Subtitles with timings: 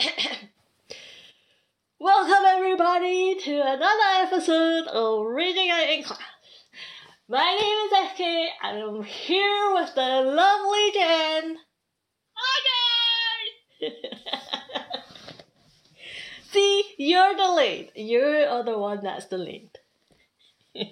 [2.00, 6.18] Welcome everybody to another episode of Reading Out in Class.
[7.28, 11.58] My name is FK and I'm here with the lovely Jen.
[12.32, 12.62] Hi
[13.82, 13.90] guys!
[16.50, 17.92] See, you're the lead.
[17.94, 19.68] You're the one that's the lead.
[20.74, 20.82] No.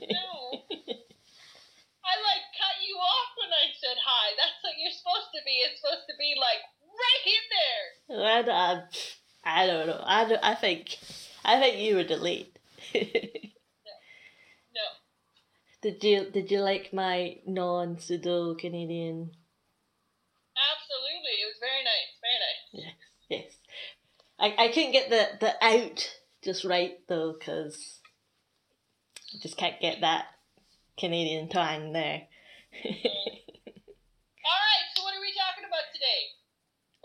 [2.04, 4.34] I like cut you off when I said hi.
[4.36, 5.64] That's what you're supposed to be.
[5.64, 6.60] It's supposed to be like
[6.98, 7.86] right in there.
[8.08, 8.82] I, I,
[9.48, 10.02] I don't know.
[10.04, 10.98] I, don't, I think
[11.44, 12.48] I think you were the lead.
[14.74, 14.84] No.
[15.82, 19.30] did you did you like my non pseudo Canadian?
[20.54, 21.34] Absolutely.
[21.40, 22.12] It was very nice.
[22.22, 22.84] Very nice.
[22.84, 22.94] Yes,
[23.30, 23.58] yes.
[24.38, 28.00] I, I couldn't get the the out just right though, cause
[29.34, 30.26] I just can't get that
[30.98, 32.22] Canadian twang there.
[32.84, 32.84] Mm.
[34.44, 36.20] Alright, so what are we talking about today?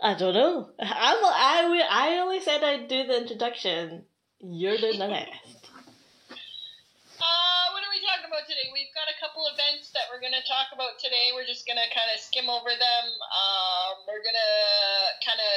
[0.04, 0.68] I don't know.
[0.76, 4.04] I'm, I, I only said I'd do the introduction.
[4.36, 5.32] You're doing the rest.
[7.16, 8.68] Uh, what are we talking about today?
[8.68, 11.32] We've got a couple events that we're going to talk about today.
[11.32, 13.04] We're just going to kind of skim over them.
[13.32, 14.52] Um, we're going to
[15.24, 15.56] kind of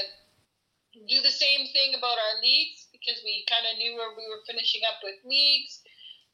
[1.12, 4.48] do the same thing about our leagues because we kind of knew where we were
[4.48, 5.84] finishing up with leagues.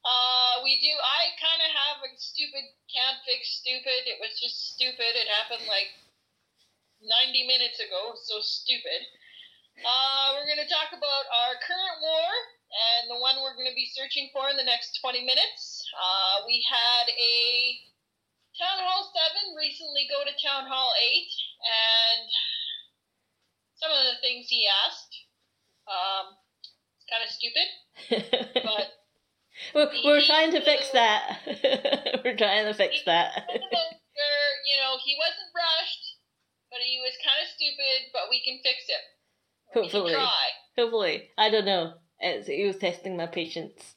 [0.06, 0.94] Uh, we do.
[0.94, 4.06] I kind of have a stupid can't fix stupid.
[4.06, 5.18] It was just stupid.
[5.18, 5.90] It happened like
[7.04, 8.16] 90 minutes ago.
[8.24, 9.04] So stupid.
[9.82, 12.30] Uh, we're going to talk about our current war
[12.74, 15.86] and the one we're going to be searching for in the next 20 minutes.
[15.94, 17.38] Uh, we had a
[18.58, 21.26] Town Hall 7 recently go to Town Hall 8,
[21.66, 22.26] and
[23.82, 25.14] some of the things he asked,
[25.90, 26.38] um,
[26.98, 27.68] it's kind of stupid,
[28.62, 28.88] but
[29.74, 31.42] we're, we're trying to fix that.
[32.22, 33.42] we're trying to fix that.
[33.50, 36.03] some of those were, you know, he wasn't rushed,
[36.74, 39.04] but he was kind of stupid, but we can fix it.
[39.74, 40.16] Hopefully.
[40.78, 41.30] Hopefully.
[41.38, 41.94] I don't know.
[42.20, 43.96] It's, he was testing my patience.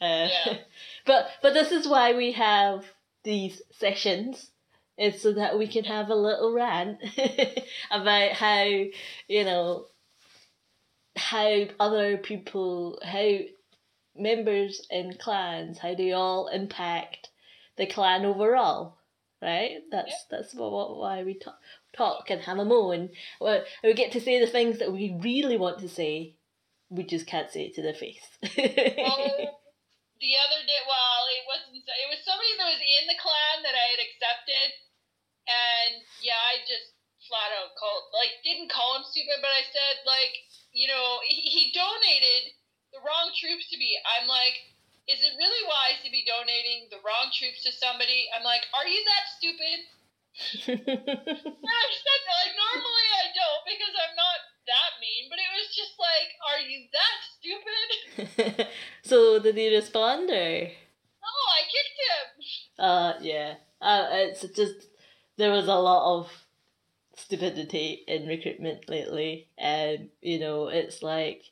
[0.00, 0.56] Uh, Yeah.
[1.06, 2.84] but but this is why we have
[3.24, 4.50] these sessions.
[4.96, 6.98] It's so that we can have a little rant
[7.90, 9.86] about how, you know,
[11.16, 13.38] how other people, how
[14.16, 17.30] members in clans, how they all impact
[17.76, 18.98] the clan overall.
[19.42, 19.82] Right?
[19.90, 20.18] That's Yep.
[20.30, 21.58] that's what, what why we talk,
[21.96, 23.10] talk and have a moan.
[23.40, 26.36] Well, we get to say the things that we really want to say.
[26.90, 28.22] We just can't say it to their face.
[28.42, 28.52] Well,
[30.20, 31.80] the other day, well, it wasn't.
[31.80, 34.68] It was somebody that was in the clan that I had accepted,
[35.48, 36.94] and yeah, I just
[37.28, 40.34] flat out called, like, didn't call him stupid, but I said, like,
[40.72, 42.52] you know, he, he donated
[42.92, 43.96] the wrong troops to me.
[44.04, 44.60] I'm like,
[45.08, 48.28] is it really wise to be donating the wrong troops to somebody?
[48.32, 49.88] I'm like, are you that stupid?
[50.34, 50.92] Said like,
[52.58, 56.88] normally I don't because I'm not that mean, but it was just like, are you
[56.92, 58.66] that stupid?
[59.04, 60.68] so did he respond or?
[61.24, 62.84] Oh, I kicked him.
[62.84, 63.54] Uh, yeah.
[63.80, 64.88] Uh, it's just
[65.36, 66.30] there was a lot of
[67.16, 71.42] stupidity in recruitment lately, and you know, it's like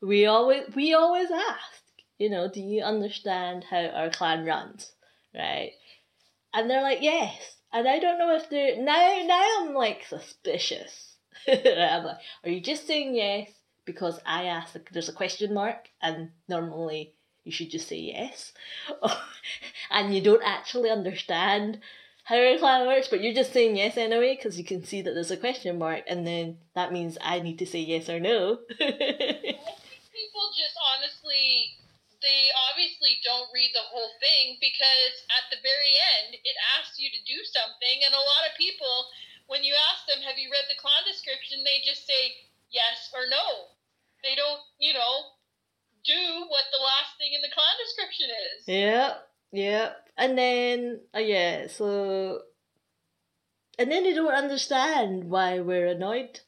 [0.00, 1.82] we always we always ask,
[2.18, 4.92] you know, do you understand how our clan runs,
[5.34, 5.72] right?
[6.54, 7.56] And they're like, yes.
[7.72, 9.22] And I don't know if they're now.
[9.26, 11.16] Now I'm like suspicious.
[11.48, 13.50] I'm like, are you just saying yes
[13.84, 14.76] because I asked?
[14.92, 18.52] There's a question mark, and normally you should just say yes,
[19.90, 21.80] and you don't actually understand
[22.24, 25.12] how a clan works, but you're just saying yes anyway because you can see that
[25.12, 28.58] there's a question mark, and then that means I need to say yes or no.
[28.78, 31.74] people just honestly
[32.22, 37.10] they obviously don't read the whole thing because at the very end it asks you
[37.10, 39.10] to do something and a lot of people
[39.50, 42.34] when you ask them have you read the clan description they just say
[42.70, 43.74] yes or no
[44.22, 45.34] they don't you know
[46.06, 49.12] do what the last thing in the clan description is Yep,
[49.52, 50.08] yep.
[50.16, 52.40] And then, uh, yeah, so.
[53.78, 56.40] And then they don't understand why we're annoyed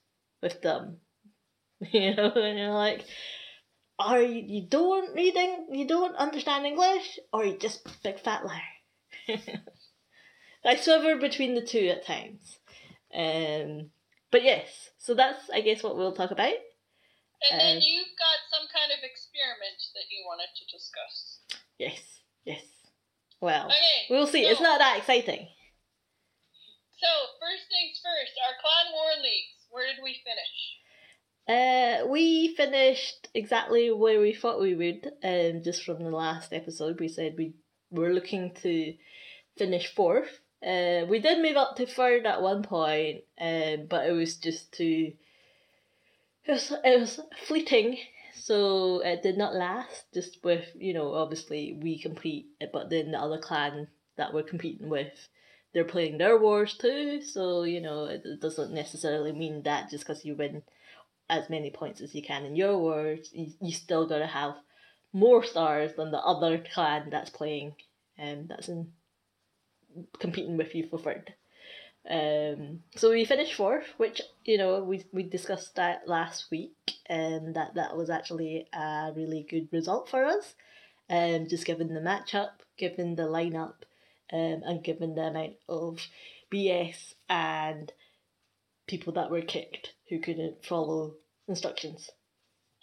[0.43, 0.99] with them.
[1.93, 3.05] You know, and you're like,
[3.99, 8.61] are you, don't read, Eng- you don't understand English, or you just big fat liar?
[10.65, 12.59] I swivel between the two at times.
[13.15, 13.91] Um,
[14.31, 14.67] but yes,
[14.99, 16.55] so that's, I guess, what we'll talk about.
[17.51, 21.39] and then Uh, you've got some kind of experiment that you wanted to discuss
[21.79, 22.01] Yes,
[22.45, 22.63] yes.
[23.41, 24.47] Well, okay we'll see.
[24.47, 25.47] It's not that exciting.
[26.97, 27.11] so
[27.43, 30.57] first things first our clan war leagues where did we finish
[31.49, 35.13] Uh, we finished exactly where we thought we would.
[35.23, 37.55] Um, just from the last episode, we said we
[37.91, 38.95] were looking to
[39.57, 40.41] finish fourth.
[40.65, 44.73] Uh, we did move up to third at one point, um, but it was just
[44.73, 45.13] to
[46.47, 47.99] It was it was fleeting,
[48.35, 50.07] so it did not last.
[50.15, 54.89] Just with you know, obviously we compete, but then the other clan that we're competing
[54.89, 55.29] with,
[55.75, 57.21] they're playing their wars too.
[57.21, 60.63] So you know, it, it doesn't necessarily mean that just because you win
[61.29, 64.55] as many points as you can in your wars, you, you still gotta have
[65.13, 67.75] more stars than the other clan that's playing,
[68.19, 68.93] um, that's in
[70.19, 71.35] competing with you for third.
[72.09, 77.57] Um, so we finished fourth, which you know we we discussed that last week, and
[77.57, 80.55] that that was actually a really good result for us.
[81.09, 83.85] Um, just given the matchup, given the lineup,
[84.33, 86.01] um, and given the amount of
[86.53, 87.91] BS and
[88.87, 91.17] people that were kicked who couldn't follow
[91.49, 92.11] instructions.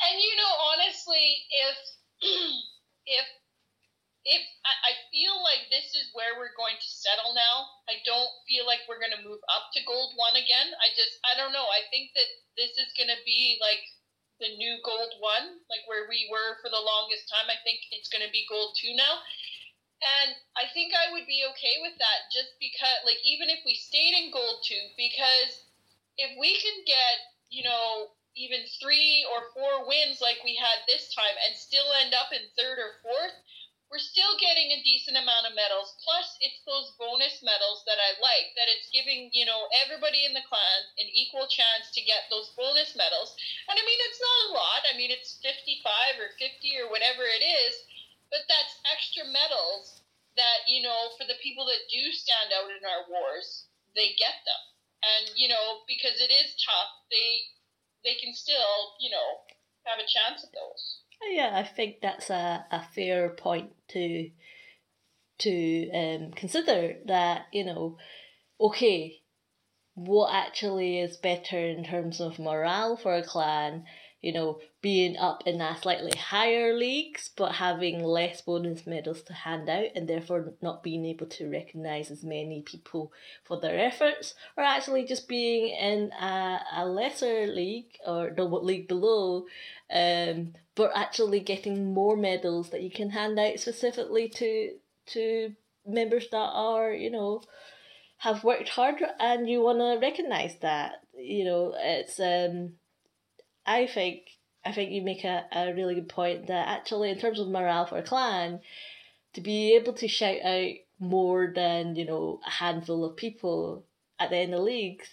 [0.02, 1.78] And you know, honestly, if
[3.06, 3.28] if
[4.26, 7.68] if I, feel like this is where we're going to settle now.
[7.92, 10.72] I don't feel like we're going to move up to gold one again.
[10.80, 11.68] I just I don't know.
[11.68, 13.84] I think that this is going to be like
[14.40, 17.52] the new gold one, like where we were for the longest time.
[17.52, 19.20] I think it's going to be gold two now.
[20.02, 23.78] And I think I would be okay with that just because, like, even if we
[23.78, 25.70] stayed in gold two, because
[26.18, 27.16] if we can get,
[27.50, 32.16] you know, even three or four wins like we had this time and still end
[32.16, 33.36] up in third or fourth,
[33.92, 36.00] we're still getting a decent amount of medals.
[36.00, 40.32] Plus, it's those bonus medals that I like, that it's giving, you know, everybody in
[40.32, 43.36] the clan an equal chance to get those bonus medals.
[43.68, 44.82] And I mean, it's not a lot.
[44.88, 46.48] I mean, it's 55 or 50
[46.80, 47.76] or whatever it is,
[48.32, 50.00] but that's extra medals
[50.40, 54.40] that, you know, for the people that do stand out in our wars, they get
[54.48, 54.71] them.
[55.02, 57.42] And, you know, because it is tough, they
[58.04, 59.42] they can still, you know,
[59.86, 61.00] have a chance at those.
[61.30, 64.30] Yeah, I think that's a, a fair point to
[65.40, 67.98] to um, consider that, you know,
[68.60, 69.22] okay,
[69.96, 73.86] what actually is better in terms of morale for a clan
[74.22, 79.34] you know, being up in a slightly higher leagues but having less bonus medals to
[79.34, 83.12] hand out and therefore not being able to recognise as many people
[83.44, 88.88] for their efforts, or actually just being in a, a lesser league or the league
[88.88, 89.46] below,
[89.94, 94.74] um, but actually getting more medals that you can hand out specifically to
[95.06, 95.54] to
[95.86, 97.42] members that are, you know,
[98.18, 101.02] have worked hard and you want to recognise that.
[101.18, 102.74] You know, it's um
[103.66, 104.24] I think
[104.64, 107.86] I think you make a, a really good point that actually in terms of morale
[107.86, 108.60] for a clan,
[109.34, 113.86] to be able to shout out more than, you know, a handful of people
[114.20, 115.08] at the end of the leagues,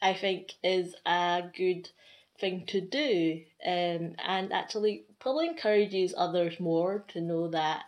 [0.00, 1.90] I think is a good
[2.38, 3.42] thing to do.
[3.64, 7.82] Um, and actually probably encourages others more to know that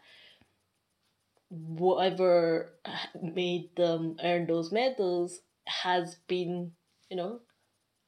[1.51, 2.75] whatever
[3.23, 6.73] made them earn those medals has been,
[7.09, 7.41] you know,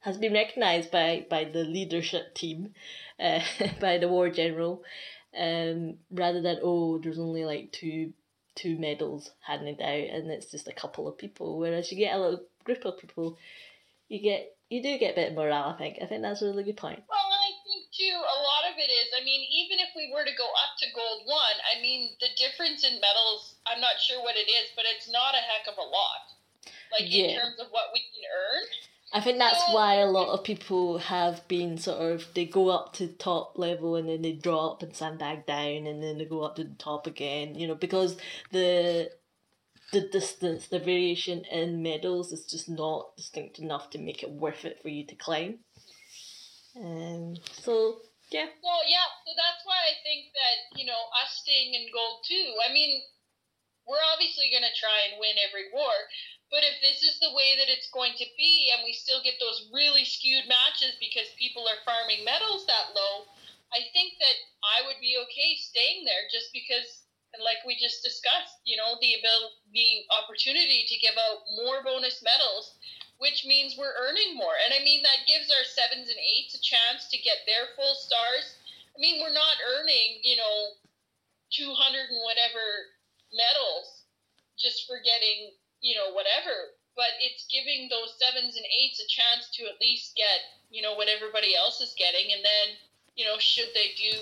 [0.01, 2.73] has been recognized by, by the leadership team,
[3.19, 3.39] uh,
[3.79, 4.83] by the war general,
[5.37, 8.11] um, rather than oh there's only like two
[8.55, 11.57] two medals handed out and it's just a couple of people.
[11.57, 13.37] Whereas you get a little group of people,
[14.09, 15.71] you get you do get a bit of morale.
[15.71, 16.99] I think I think that's a really good point.
[17.07, 19.07] Well, and I think too a lot of it is.
[19.15, 22.31] I mean, even if we were to go up to gold one, I mean the
[22.35, 23.55] difference in medals.
[23.63, 26.23] I'm not sure what it is, but it's not a heck of a lot.
[26.91, 27.31] Like yeah.
[27.31, 28.67] in terms of what we can earn.
[29.13, 32.93] I think that's why a lot of people have been sort of they go up
[32.93, 36.55] to top level and then they drop and sandbag down and then they go up
[36.55, 37.55] to the top again.
[37.55, 38.15] You know because
[38.51, 39.11] the
[39.91, 44.63] the distance, the variation in medals is just not distinct enough to make it worth
[44.63, 45.59] it for you to climb.
[46.79, 47.35] Um.
[47.51, 47.99] So
[48.31, 48.47] yeah.
[48.63, 49.11] Well, yeah.
[49.27, 52.55] So that's why I think that you know us staying in gold too.
[52.63, 53.03] I mean,
[53.85, 55.91] we're obviously gonna try and win every war,
[56.51, 59.39] but if this is the way that it's going to be, and we still get
[59.39, 63.23] those really skewed matches because people are farming medals that low,
[63.71, 67.07] I think that I would be okay staying there just because,
[67.39, 72.19] like we just discussed, you know, the ability, the opportunity to give out more bonus
[72.19, 72.75] medals,
[73.23, 74.59] which means we're earning more.
[74.59, 77.95] And I mean, that gives our sevens and eights a chance to get their full
[77.95, 78.59] stars.
[78.91, 80.75] I mean, we're not earning, you know,
[81.55, 81.71] 200
[82.11, 82.91] and whatever
[83.31, 84.03] medals
[84.59, 86.77] just for getting you know, whatever.
[86.95, 90.93] But it's giving those sevens and eights a chance to at least get, you know,
[90.93, 92.31] what everybody else is getting.
[92.31, 92.67] And then,
[93.15, 94.15] you know, should they do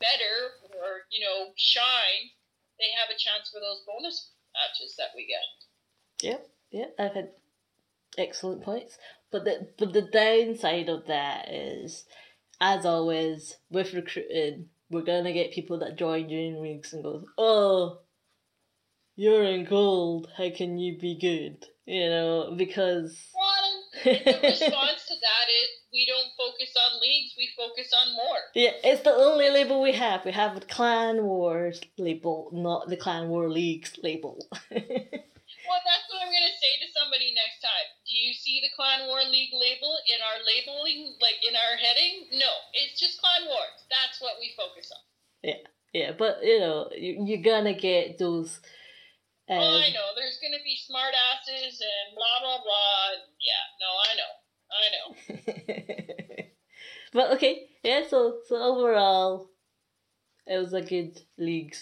[0.00, 2.30] better or, you know, shine,
[2.78, 5.46] they have a chance for those bonus matches that we get.
[6.22, 7.30] Yeah, yeah, I've had
[8.18, 8.98] excellent points.
[9.30, 12.04] But the but the downside of that is,
[12.60, 18.01] as always, with recruiting, we're gonna get people that join during weeks and goes, oh,
[19.16, 20.28] you're in gold.
[20.36, 21.66] How can you be good?
[21.86, 23.18] You know, because
[24.04, 28.40] the response to that is we don't focus on leagues, we focus on more.
[28.54, 30.24] Yeah, it's the only label we have.
[30.24, 34.46] We have the Clan Wars label, not the Clan War Leagues label.
[34.50, 37.88] well, that's what I'm gonna say to somebody next time.
[38.08, 42.38] Do you see the Clan War League label in our labeling, like in our heading?
[42.38, 43.84] No, it's just Clan Wars.
[43.90, 45.02] That's what we focus on.
[45.42, 48.60] Yeah, yeah, but you know, you, you're gonna get those.
[49.50, 50.14] Um, oh, I know.
[50.16, 53.10] There's gonna be smart asses and blah blah blah.
[53.42, 54.32] Yeah, no, I know.
[54.72, 55.06] I know.
[57.12, 58.06] but okay, yeah.
[58.08, 59.50] So so overall,
[60.46, 61.74] it was a good league,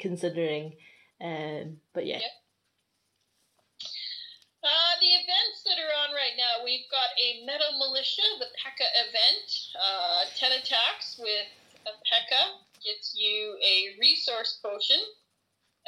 [0.00, 0.74] considering.
[1.20, 2.20] Um, but yeah.
[2.20, 2.36] Yep.
[4.66, 8.90] Uh, the events that are on right now, we've got a Metal Militia, the P.E.K.K.A
[9.06, 9.48] event.
[9.78, 11.46] Uh, 10 attacks with
[11.86, 14.98] a P.E.K.K.A gets you a resource potion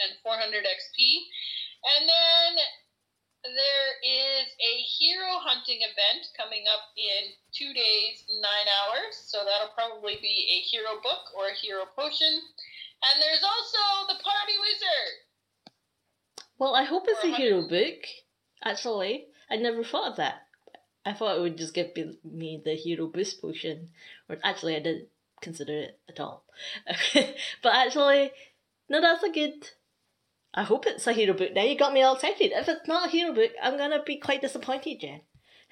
[0.02, 0.98] and 400 XP.
[1.84, 2.50] And then
[3.44, 9.14] there is a hero hunting event coming up in two days, nine hours.
[9.14, 12.42] So that'll probably be a hero book or a hero potion.
[12.98, 15.14] And there's also the party wizard.
[16.58, 18.02] Well, I hope it's a hero book.
[18.64, 20.42] Actually, I never thought of that.
[21.06, 23.90] I thought it would just give me the hero boost potion.
[24.28, 25.08] Or actually, I didn't
[25.40, 26.44] consider it at all.
[27.14, 28.32] but actually,
[28.88, 29.70] no, that's a good
[30.58, 31.62] I hope it's a hero book now.
[31.62, 32.50] You got me all excited.
[32.50, 35.20] If it's not a hero book, I'm going to be quite disappointed, Jen.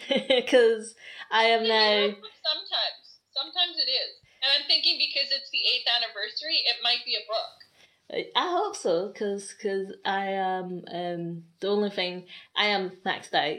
[0.28, 0.94] Because
[1.28, 2.14] I am now.
[2.46, 3.18] Sometimes.
[3.32, 4.14] Sometimes it is.
[4.40, 8.30] And I'm thinking because it's the 8th anniversary, it might be a book.
[8.36, 10.84] I hope so, because cause I am.
[10.86, 12.26] Um, the only thing.
[12.54, 13.58] I am maxed out.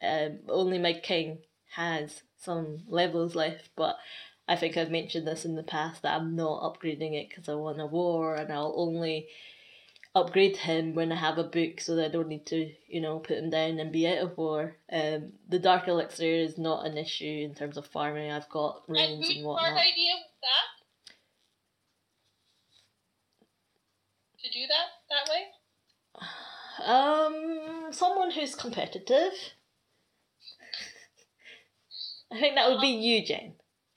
[0.00, 1.38] Um, only my king
[1.74, 3.96] has some levels left, but
[4.46, 7.54] I think I've mentioned this in the past that I'm not upgrading it because I
[7.54, 9.26] want a war and I'll only
[10.14, 13.18] upgrade him when I have a book so that I don't need to, you know,
[13.20, 14.76] put him down and be out of war.
[14.92, 18.30] Um, the Dark Elixir is not an issue in terms of farming.
[18.30, 19.72] I've got runes and, and whatnot.
[19.72, 20.66] Idea with that?
[24.42, 25.42] To do that that way?
[26.84, 29.32] Um, someone who's competitive.
[32.32, 33.54] I think that would be you, Jen.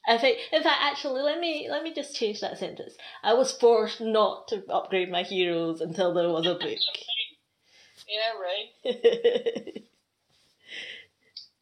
[0.08, 2.96] I think, in fact, actually, let me let me just change that sentence.
[3.24, 6.62] I was forced not to upgrade my heroes until there was a book.
[8.08, 8.68] yeah, right.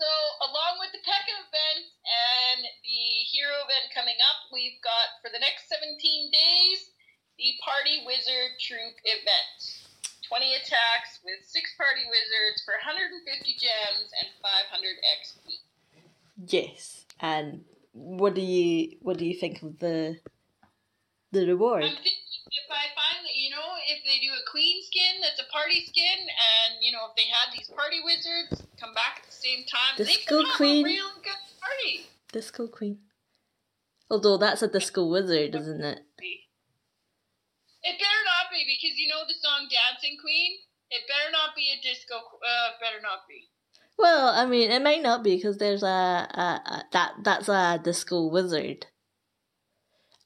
[0.02, 0.10] so,
[0.42, 5.40] along with the P.E.K.K.A event and the hero event coming up, we've got for the
[5.40, 6.92] next seventeen days
[7.38, 9.82] the Party Wizard Troop event.
[10.30, 13.20] 20 attacks with 6 party wizards for 150
[13.60, 15.60] gems and 500 XP.
[16.48, 20.18] Yes, and what do you what do you think of the
[21.32, 21.84] the reward?
[21.84, 25.86] If I find that you know if they do a queen skin that's a party
[25.86, 29.64] skin, and you know if they had these party wizards come back at the same
[29.68, 30.86] time, disco they could queen.
[30.86, 32.08] have a real good party.
[32.32, 33.00] Disco queen.
[34.10, 36.04] Although that's a disco wizard, isn't it?
[37.82, 40.60] It better not be because you know the song "Dancing Queen."
[40.92, 42.20] It better not be a disco.
[42.20, 43.48] Uh, better not be.
[44.02, 47.80] Well, I mean, it might not be because there's a, a, a, that that's a
[47.84, 48.88] disco wizard,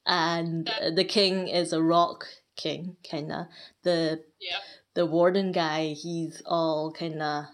[0.05, 3.49] and the king is a rock king, kinda.
[3.83, 4.59] The yeah.
[4.93, 7.49] the warden guy, he's all kinda,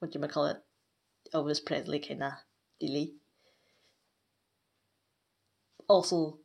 [0.00, 0.56] what do you call it?
[1.32, 2.38] Elvis Presley kinda,
[2.80, 3.14] dilly.
[5.88, 6.40] Also,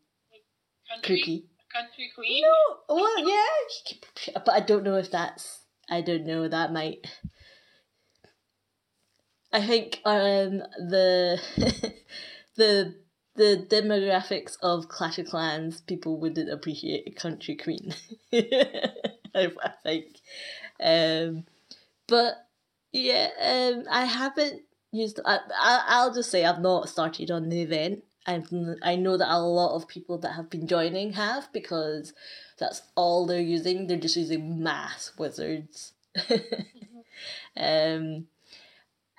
[0.88, 2.44] country, country queen.
[2.44, 5.66] No, well, yeah, but I don't know if that's.
[5.90, 6.48] I don't know.
[6.48, 7.06] That might
[9.54, 11.42] I think um the
[12.56, 12.96] the
[13.36, 17.94] the demographics of Clash of Clans people wouldn't appreciate a country queen.
[18.34, 20.20] I, I think,
[20.84, 21.46] um,
[22.08, 22.36] but
[22.92, 25.20] yeah, um, I haven't used.
[25.26, 28.04] I, I I'll just say I've not started on the event.
[28.28, 28.50] I've
[28.84, 32.14] I know that a lot of people that have been joining have because
[32.58, 33.88] that's all they're using.
[33.88, 35.94] They're just using mass wizards.
[36.18, 37.00] mm-hmm.
[37.56, 38.28] um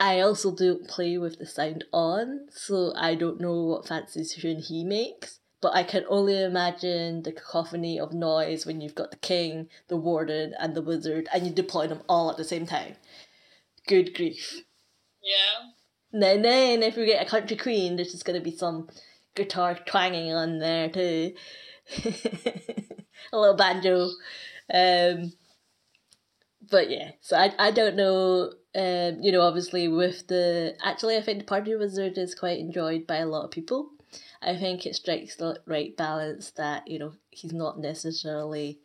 [0.02, 4.58] I also don't play with the sound on, so I don't know what fancy tune
[4.58, 5.38] he makes.
[5.60, 9.96] But I can only imagine the cacophony of noise when you've got the king, the
[9.96, 12.96] warden, and the wizard, and you deploy them all at the same time.
[13.86, 14.62] Good grief.
[15.22, 15.70] Yeah.
[16.12, 18.88] And then if we get a country queen, there's just gonna be some
[19.36, 21.32] guitar twanging on there too.
[22.04, 24.08] a little banjo.
[24.74, 25.32] Um,
[26.68, 31.22] but yeah, so I, I don't know um, you know, obviously with the actually, I
[31.22, 33.90] think the Party Wizard is quite enjoyed by a lot of people.
[34.40, 38.80] I think it strikes the right balance that you know he's not necessarily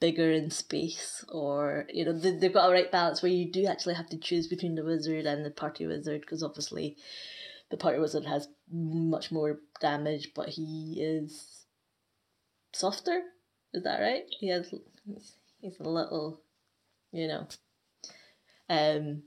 [0.00, 3.66] bigger in space, or you know they, they've got a right balance where you do
[3.66, 6.96] actually have to choose between the wizard and the party wizard because obviously
[7.70, 11.66] the party wizard has much more damage, but he is
[12.72, 13.20] softer.
[13.74, 14.24] Is that right?
[14.30, 14.72] He has
[15.60, 16.40] he's a little,
[17.12, 17.48] you know,
[18.68, 19.22] um,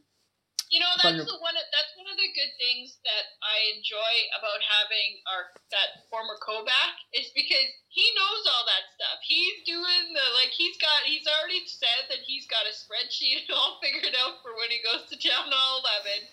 [0.72, 1.52] you know, that's the one.
[1.60, 6.40] Of, that's one of the good things that I enjoy about having our that former
[6.40, 9.20] Kobak is because he knows all that stuff.
[9.20, 13.84] He's doing the like he's got he's already said that he's got a spreadsheet all
[13.84, 16.24] figured out for when he goes to town hall eleven,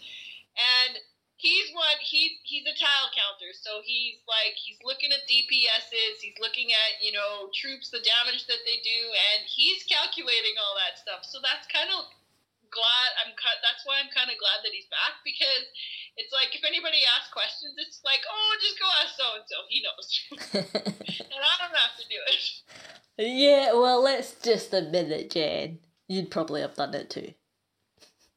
[0.55, 1.03] and
[1.35, 3.51] he's what he's he's a tile counter.
[3.59, 8.47] So he's like he's looking at DPSs, he's looking at you know troops, the damage
[8.47, 9.01] that they do,
[9.35, 11.27] and he's calculating all that stuff.
[11.27, 12.07] So that's kind of
[12.71, 13.33] glad I'm
[13.65, 15.67] that's why I'm kind of glad that he's back because
[16.17, 19.59] it's like if anybody asks questions, it's like oh just go ask so and so
[19.69, 20.07] he knows,
[21.33, 22.45] and I don't have to do it.
[23.19, 25.83] Yeah, well, let's just admit it, Jen.
[26.07, 27.35] You'd probably have done it too.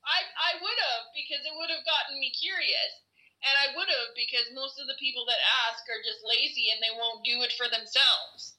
[0.01, 3.01] I I would have because it would have gotten me curious.
[3.41, 6.77] And I would have because most of the people that ask are just lazy and
[6.77, 8.53] they won't do it for themselves.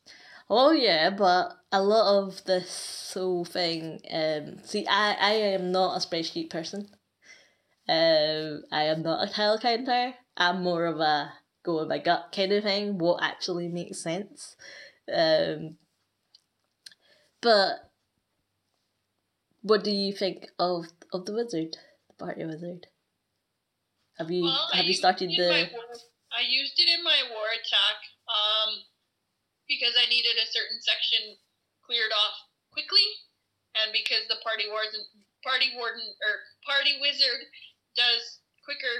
[0.54, 4.00] Oh yeah, but a lot of this whole thing.
[4.12, 6.88] Um, see, I I am not a spreadsheet person.
[7.88, 10.12] Um, I am not a tile counter.
[10.36, 11.32] I'm more of a
[11.64, 12.98] go with my gut kind of thing.
[12.98, 14.54] What actually makes sense.
[15.10, 15.78] Um,
[17.40, 17.90] but
[19.62, 21.78] what do you think of of the wizard,
[22.08, 22.88] the party wizard?
[24.18, 25.70] Have you well, have you started the?
[26.30, 27.96] I used it in my war attack.
[28.28, 28.82] Um,
[29.72, 31.40] because I needed a certain section
[31.88, 32.36] cleared off
[32.76, 33.04] quickly,
[33.80, 35.00] and because the party warden,
[35.40, 36.34] party warden or
[36.68, 37.48] party wizard
[37.96, 38.96] does quicker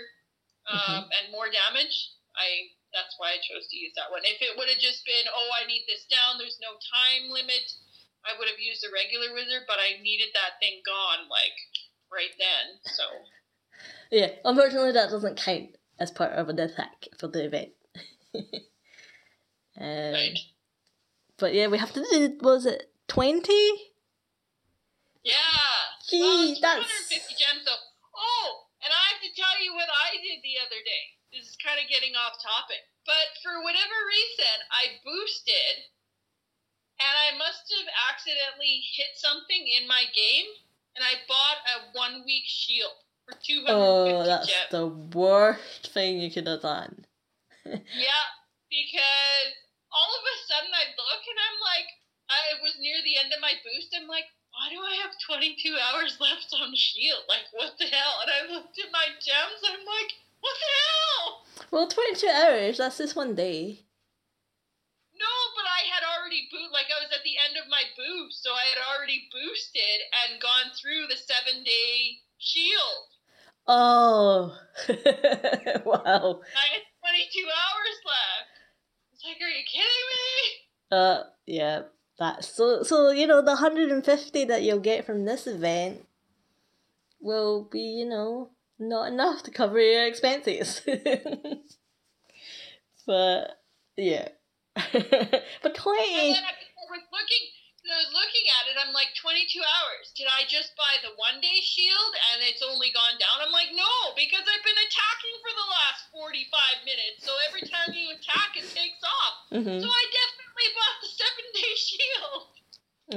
[0.69, 1.05] um, mm-hmm.
[1.13, 1.95] and more damage,
[2.37, 4.25] I that's why I chose to use that one.
[4.25, 7.65] If it would have just been, oh, I need this down, there's no time limit,
[8.25, 11.57] I would have used a regular wizard, but I needed that thing gone like
[12.13, 12.81] right then.
[12.85, 13.05] So
[14.11, 17.73] yeah, unfortunately, that doesn't count as part of an attack for the event.
[18.37, 20.39] um, right.
[21.43, 23.51] But yeah, we have to do, was it 20?
[25.27, 25.35] Yeah.
[26.07, 26.87] Gee, well, that's.
[27.11, 27.83] 250 gems, though.
[28.15, 31.05] Oh, and I have to tell you what I did the other day.
[31.35, 32.87] This is kind of getting off topic.
[33.11, 35.91] But for whatever reason, I boosted,
[37.03, 40.47] and I must have accidentally hit something in my game,
[40.95, 44.71] and I bought a one week shield for 250 Oh, that's gems.
[44.71, 44.87] the
[45.19, 47.03] worst thing you could have done.
[47.67, 48.27] yeah,
[48.71, 49.59] because
[49.93, 51.89] all of a sudden I look and I'm like,
[52.33, 53.93] I was near the end of my boost.
[53.93, 57.25] I'm like, why do I have 22 hours left on shield?
[57.29, 58.25] Like, what the hell?
[58.25, 59.61] And I looked at my gems.
[59.65, 61.27] I'm like, what the hell?
[61.71, 62.77] Well, 22 hours.
[62.81, 63.85] That's just one day.
[65.13, 66.73] No, but I had already boot.
[66.73, 70.43] Like I was at the end of my boost, so I had already boosted and
[70.43, 73.13] gone through the seven day shield.
[73.69, 74.59] Oh,
[75.87, 76.43] wow!
[76.43, 78.32] I had 22 hours left
[79.25, 80.97] like, are you kidding me?
[80.97, 81.83] Uh, yeah.
[82.19, 82.83] That's so.
[82.83, 86.07] So you know, the hundred and fifty that you'll get from this event
[87.21, 90.83] will be, you know, not enough to cover your expenses.
[93.07, 93.59] but
[93.97, 94.29] yeah,
[94.75, 94.85] but.
[94.85, 96.37] I
[96.91, 97.49] was looking
[97.83, 100.15] I was looking at it, I'm like, 22 hours.
[100.15, 103.43] Did I just buy the one day shield and it's only gone down?
[103.43, 107.27] I'm like, no, because I've been attacking for the last 45 minutes.
[107.27, 109.35] So every time you attack, it takes off.
[109.51, 109.83] Mm-hmm.
[109.83, 112.43] So I definitely bought the seven day shield.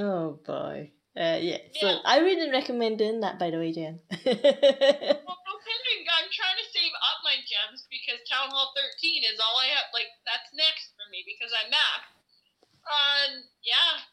[0.02, 0.90] Oh boy.
[1.16, 2.04] Uh, yeah, so yeah.
[2.04, 4.02] I wouldn't recommend doing that, by the way, Jen.
[4.12, 6.02] well, no kidding.
[6.12, 9.88] I'm trying to save up my gems because Town Hall 13 is all I have.
[9.96, 12.02] Like, that's next for me because I'm Mac.
[12.84, 14.04] And yeah,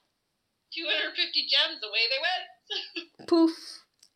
[0.74, 2.46] 250 gems, away they went.
[3.30, 3.56] Poof.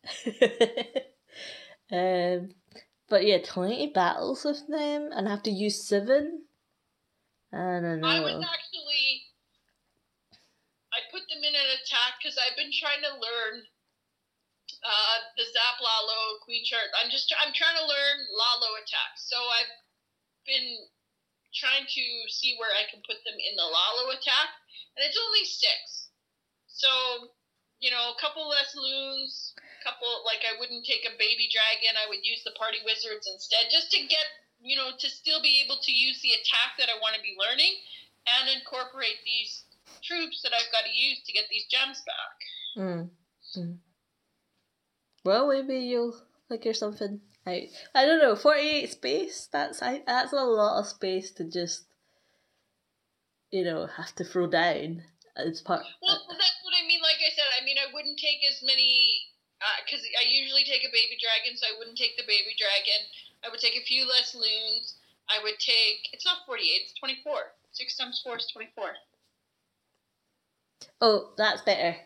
[1.92, 2.54] um,
[3.08, 6.42] but yeah, 20 battles with them and I have to use 7?
[7.52, 8.08] I don't know.
[8.08, 9.24] I was actually.
[10.92, 13.64] I put them in an attack because I've been trying to learn
[14.84, 16.92] uh, the Zap Lalo Queen Charge.
[17.00, 19.24] I'm just I'm trying to learn Lalo attacks.
[19.32, 19.72] So I've
[20.44, 20.84] been
[21.56, 24.52] trying to see where I can put them in the Lalo attack,
[24.96, 25.97] and it's only six.
[26.78, 27.34] So,
[27.82, 31.98] you know, a couple less loons, couple like I wouldn't take a baby dragon.
[31.98, 34.26] I would use the party wizards instead, just to get
[34.62, 37.34] you know to still be able to use the attack that I want to be
[37.34, 37.74] learning,
[38.26, 39.66] and incorporate these
[40.06, 42.36] troops that I've got to use to get these gems back.
[42.78, 43.10] Mm.
[43.58, 43.76] mm.
[45.24, 46.14] Well, maybe you'll
[46.48, 47.68] figure something out.
[47.94, 48.36] I don't know.
[48.36, 49.48] Forty-eight space.
[49.50, 50.02] That's I.
[50.06, 51.90] That's a lot of space to just,
[53.50, 55.02] you know, have to throw down.
[55.38, 55.86] It's part.
[56.02, 58.58] Well, uh, that's what I mean like I said, I mean, I wouldn't take as
[58.62, 59.22] many
[59.62, 63.00] uh, because I usually take a baby dragon, so I wouldn't take the baby dragon.
[63.46, 64.98] I would take a few less loons.
[65.30, 66.10] I would take.
[66.12, 66.90] It's not forty-eight.
[66.90, 67.54] It's twenty-four.
[67.70, 68.90] Six times four is twenty-four.
[71.00, 71.96] Oh, that's better.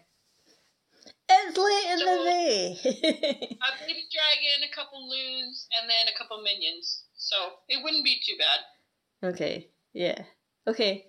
[1.29, 2.66] It's late in So- the day.
[2.85, 7.05] A baby dragon, a couple loons, and then a couple minions.
[7.16, 7.37] So
[7.68, 9.31] it wouldn't be too bad.
[9.33, 10.18] okay, yeah.
[10.66, 11.07] Okay,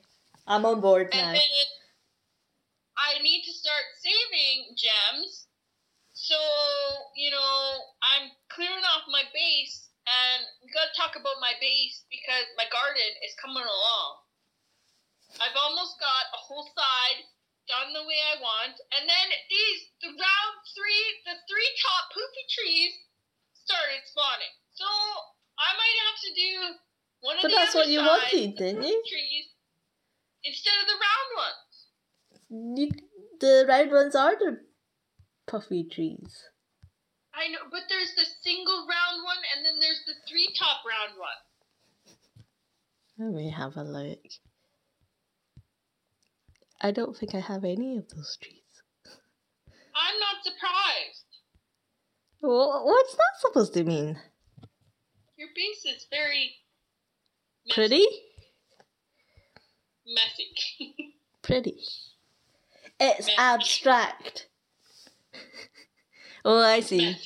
[0.47, 1.33] I'm on board And now.
[1.33, 1.41] then
[2.97, 5.47] I need to start saving gems.
[6.13, 6.37] So,
[7.17, 7.57] you know,
[8.05, 13.11] I'm clearing off my base, and we gotta talk about my base because my garden
[13.25, 14.09] is coming along.
[15.41, 17.25] I've almost got a whole side
[17.65, 22.45] done the way I want, and then these, the round three, the three top poopy
[22.53, 22.93] trees
[23.57, 24.53] started spawning.
[24.77, 24.85] So,
[25.57, 26.51] I might have to do
[27.25, 28.97] one of But the that's other what you sides, wanted, didn't you?
[29.09, 29.47] Trees,
[30.45, 31.62] instead of the round ones.
[32.53, 34.59] The round ones are the
[35.47, 36.43] puffy trees.
[37.33, 41.17] I know, but there's the single round one, and then there's the three top round
[41.17, 41.41] one.
[43.17, 44.19] Let me have a look.
[46.79, 48.59] I don't think I have any of those trees.
[49.95, 51.25] I'm not surprised.
[52.41, 54.19] Wha- What's that supposed to mean?
[55.37, 56.51] Your base is very
[57.65, 57.73] messy.
[57.75, 58.05] Pretty?
[60.05, 61.15] Messy.
[61.41, 61.79] Pretty.
[63.05, 64.47] It's abstract.
[66.45, 67.17] oh, I see.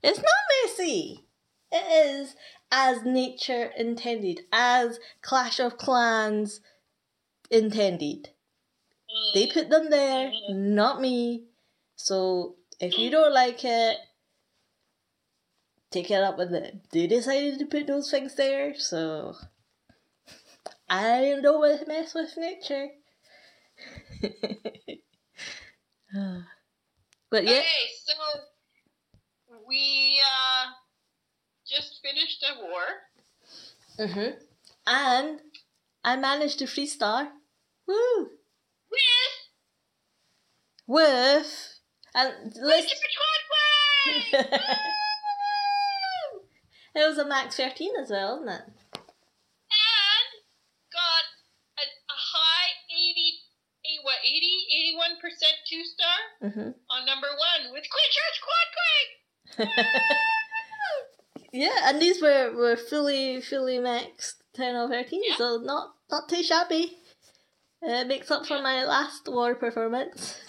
[0.00, 0.26] It's not
[0.62, 1.24] messy.
[1.72, 2.36] It is
[2.70, 6.60] as nature intended, as Clash of Clans
[7.50, 8.28] intended.
[9.34, 11.46] They put them there, not me.
[11.96, 13.96] So if you don't like it,
[15.90, 16.82] take it up with them.
[16.92, 19.34] They decided to put those things there, so
[20.88, 22.90] I don't mess with nature.
[27.30, 28.14] but yeah, Okay, so
[29.66, 30.70] we uh,
[31.68, 32.84] just finished a war.
[34.14, 34.30] hmm
[34.86, 35.40] and
[36.04, 37.28] I managed to freestar.
[37.86, 38.30] Woo!
[38.90, 39.36] With
[40.86, 41.74] With
[42.14, 42.86] and let's.
[42.86, 42.94] Mr.
[46.94, 48.62] it was a max thirteen as well, isn't it?
[48.64, 50.28] and
[50.92, 51.24] got
[51.78, 53.44] a, a high 80,
[53.84, 55.07] eight- what, 80, 81%
[55.68, 56.70] two star Mm-hmm.
[56.90, 59.68] on number one with Quick Charge Quad Quake!
[61.52, 65.36] yeah, and these were, were fully fully maxed ten or thirteen, Yeah.
[65.36, 66.96] so not not too shabby.
[67.86, 70.36] Uh, makes up for my last war performance.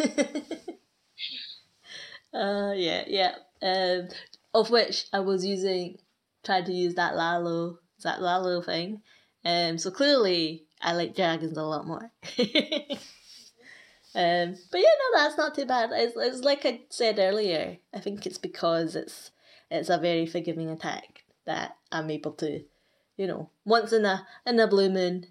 [2.34, 3.36] uh, yeah, yeah.
[3.62, 4.08] Um,
[4.54, 5.98] of which I was using,
[6.44, 9.02] tried to use that Lalo, that Lalo thing.
[9.46, 12.12] Um, so clearly I like dragons a lot more.
[14.20, 15.92] um, but yeah, no, that's not too bad.
[15.94, 17.78] It's, it's like I said earlier.
[17.94, 19.32] I think it's because it's
[19.72, 22.62] it's a very forgiving attack that I'm able to,
[23.16, 25.28] you know, once in a in a blue moon,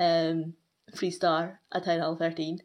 [0.00, 0.54] um,
[0.96, 2.60] free star a town hall thirteen,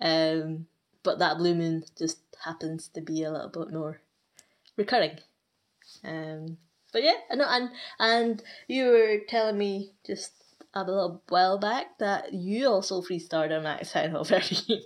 [0.00, 0.66] um,
[1.04, 4.00] but that blue moon just happens to be a little bit more
[4.76, 5.20] recurring,
[6.02, 6.58] um.
[6.92, 10.32] But yeah, know, and and you were telling me just
[10.74, 14.82] a little while back that you also free starred on Town Hall thirteen.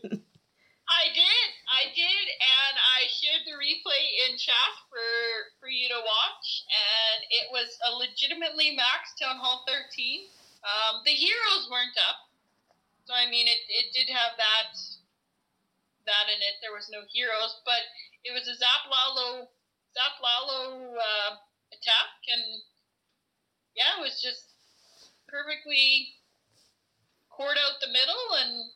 [0.90, 5.06] I did, I did, and I shared the replay in chat for
[5.62, 10.26] for you to watch, and it was a legitimately max Town Hall 13.
[10.66, 12.26] Um, the heroes weren't up,
[13.06, 14.74] so I mean it, it did have that
[16.10, 16.58] that in it.
[16.58, 17.86] There was no heroes, but
[18.26, 19.46] it was a Zap Lalo
[19.94, 21.30] Zap Lalo uh,
[21.70, 22.66] attack, and
[23.78, 24.49] yeah, it was just
[25.30, 26.14] perfectly
[27.30, 28.14] poured out the middle
[28.44, 28.70] and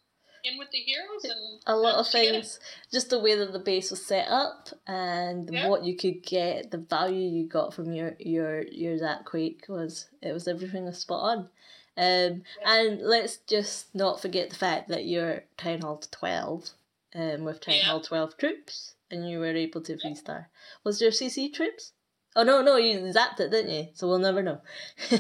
[0.44, 2.32] in with the heroes and a lot of managed to get it.
[2.32, 2.60] things,
[2.92, 5.68] just the way that the base was set up and Yeah.
[5.68, 10.08] what you could get, the value you got from your your your Zap Quake was
[10.20, 11.48] it was everything was spot on.
[11.96, 16.70] Um, and let's just not forget the fact that you're Town Hall twelve,
[17.14, 17.84] um, with Town Yeah.
[17.84, 20.50] Hall twelve troops, and you were able to free star.
[20.82, 21.92] Was there CC troops?
[22.36, 23.88] Oh no, no, you zapped it, didn't you?
[23.94, 24.60] So we'll never know.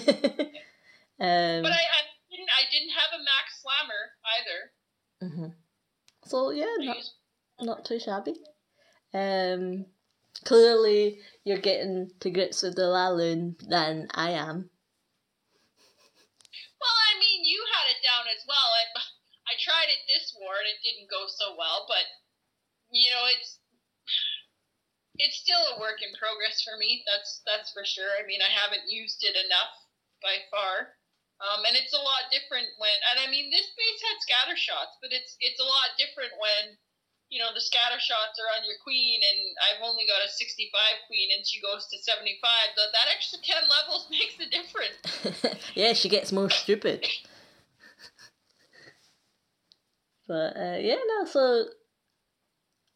[1.20, 2.50] um, But I, I didn't.
[2.50, 4.02] I didn't have a max slammer
[4.36, 4.60] either.
[5.22, 5.54] mhm.
[6.26, 6.96] So yeah, not,
[7.60, 8.34] not too shabby.
[9.12, 9.86] Um,
[10.44, 14.70] clearly you're getting to grips with the Laloon than I am.
[16.80, 18.68] Well, I mean, you had it down as well.
[18.74, 18.84] I,
[19.52, 22.04] I tried it this war and it didn't go so well, but
[22.90, 23.60] you know, it's
[25.16, 27.04] it's still a work in progress for me.
[27.06, 28.10] That's that's for sure.
[28.18, 29.72] I mean, I haven't used it enough
[30.20, 30.98] by far.
[31.44, 34.96] Um, and it's a lot different when, and I mean, this base had scatter shots,
[35.04, 36.80] but it's it's a lot different when
[37.34, 40.70] you know, the scatter shots are on your queen, and I've only got a 65
[41.08, 42.38] queen, and she goes to 75.
[42.76, 45.58] That that extra 10 levels makes a difference.
[45.74, 47.06] yeah, she gets more stupid.
[50.28, 51.64] but uh, yeah, no, so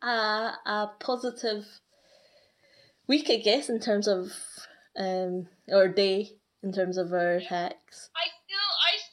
[0.02, 1.66] uh, a positive
[3.08, 4.32] week, I guess, in terms of
[4.96, 6.30] um or day
[6.62, 8.10] in terms of our attacks.
[8.16, 8.37] I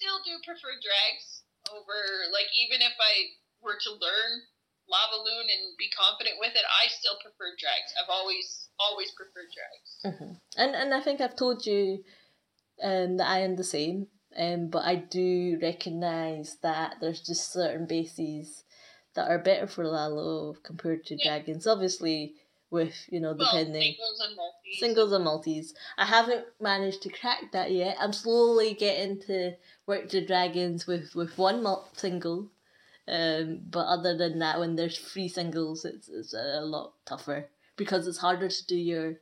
[0.05, 1.41] still I still do prefer drags
[1.73, 3.33] over like even if I
[3.65, 4.31] were to learn
[4.85, 7.89] lava loon and be confident with it, I still prefer drags.
[7.97, 9.89] I've always always preferred drags.
[10.05, 10.33] Mm-hmm.
[10.61, 12.03] And and I think I've told you
[12.83, 14.07] um, that I am the same.
[14.37, 18.65] Um, but I do recognise that there's just certain bases
[19.15, 21.39] that are better for Lalo compared to yeah.
[21.39, 21.65] dragons.
[21.65, 22.35] Obviously,
[22.75, 24.79] with you know well, depending singles and multis.
[24.79, 25.73] Singles and multis.
[25.97, 27.97] I haven't managed to crack that yet.
[27.99, 29.53] I'm slowly getting to
[29.87, 32.51] work the dragons with with one mul- single.
[33.07, 38.07] Um, but other than that, when there's three singles, it's it's a lot tougher because
[38.07, 39.15] it's harder to do your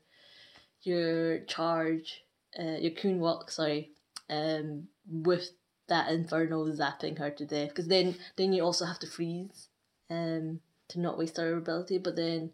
[0.81, 2.23] your charge,
[2.59, 3.51] uh, your coon walk.
[3.51, 3.91] Sorry,
[4.29, 5.51] um, with
[5.87, 9.67] that inferno zapping her to death because then then you also have to freeze
[10.09, 12.51] um to not waste her ability but then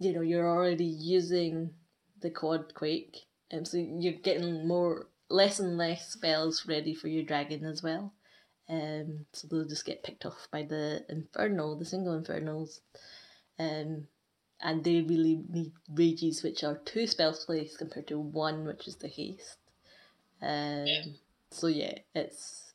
[0.00, 1.70] you know you're already using
[2.20, 3.18] the quad quake
[3.50, 7.82] and um, so you're getting more less and less spells ready for your dragon as
[7.82, 8.12] well
[8.68, 12.80] um so they'll just get picked off by the inferno the single infernos
[13.58, 14.06] um
[14.62, 18.96] and they really need rages which are two spells placed compared to one which is
[18.96, 19.58] the haste
[20.42, 21.02] um yeah
[21.50, 22.72] so yeah, it's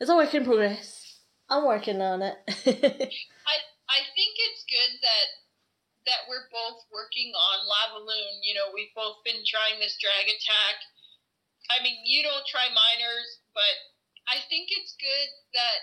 [0.00, 1.20] it's a work in progress.
[1.48, 2.36] I'm working on it.
[2.48, 5.28] I I think it's good that
[6.06, 8.42] that we're both working on Lava Loon.
[8.42, 10.76] You know, we've both been trying this drag attack.
[11.70, 13.76] I mean, you don't try miners, but
[14.26, 15.80] I think it's good that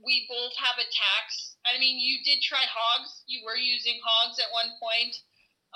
[0.00, 1.56] we both have attacks.
[1.68, 3.22] I mean, you did try hogs.
[3.28, 5.14] You were using hogs at one point.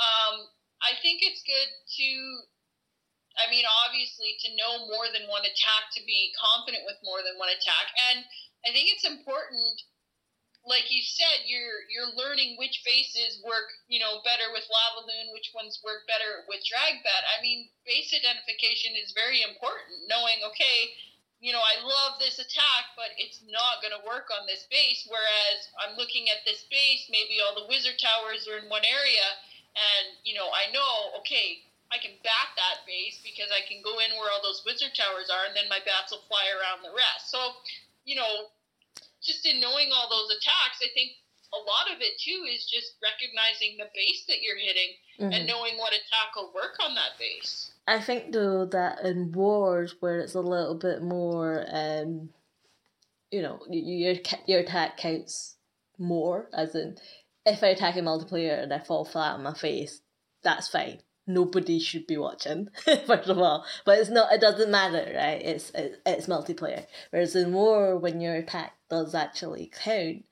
[0.00, 0.48] Um,
[0.80, 2.10] I think it's good to
[3.36, 7.36] I mean, obviously, to know more than one attack, to be confident with more than
[7.36, 8.24] one attack, and
[8.64, 9.76] I think it's important.
[10.66, 15.30] Like you said, you're you're learning which bases work, you know, better with Lava Loon,
[15.30, 17.22] which ones work better with Drag bat.
[17.30, 20.10] I mean, base identification is very important.
[20.10, 20.98] Knowing, okay,
[21.38, 25.06] you know, I love this attack, but it's not going to work on this base.
[25.06, 29.26] Whereas I'm looking at this base, maybe all the wizard towers are in one area,
[29.78, 31.62] and you know, I know, okay,
[31.94, 35.30] I can bat that base because I can go in where all those wizard towers
[35.30, 37.30] are, and then my bats will fly around the rest.
[37.30, 37.62] So,
[38.02, 38.50] you know,
[39.26, 41.12] just in knowing all those attacks, I think
[41.52, 45.32] a lot of it too is just recognizing the base that you're hitting mm-hmm.
[45.32, 47.70] and knowing what attack will work on that base.
[47.86, 52.30] I think though that in wars where it's a little bit more, um,
[53.30, 54.14] you know, your
[54.46, 55.56] your attack counts
[55.98, 56.48] more.
[56.52, 56.96] As in,
[57.44, 60.00] if I attack a multiplayer and I fall flat on my face,
[60.42, 62.68] that's fine nobody should be watching
[63.06, 63.64] first of all.
[63.84, 65.42] But it's not it doesn't matter right?
[65.42, 66.86] It's it's multiplayer.
[67.10, 70.24] Whereas in war when your attack does actually count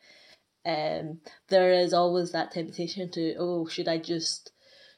[0.66, 4.50] um there is always that temptation to oh should i just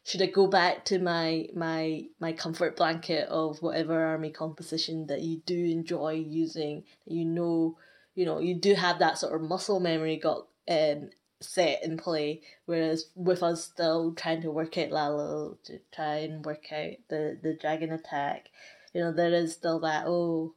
[0.04, 5.22] should i go back to my my my comfort blanket of whatever army composition that
[5.22, 6.84] you do enjoy using?
[7.04, 7.78] You know
[8.14, 11.10] you know you do have that sort of muscle memory got um
[11.46, 12.42] set in play.
[12.66, 17.38] Whereas with us still trying to work out Lalo, to try and work out the,
[17.42, 18.48] the dragon attack,
[18.92, 20.54] you know, there is still that, oh,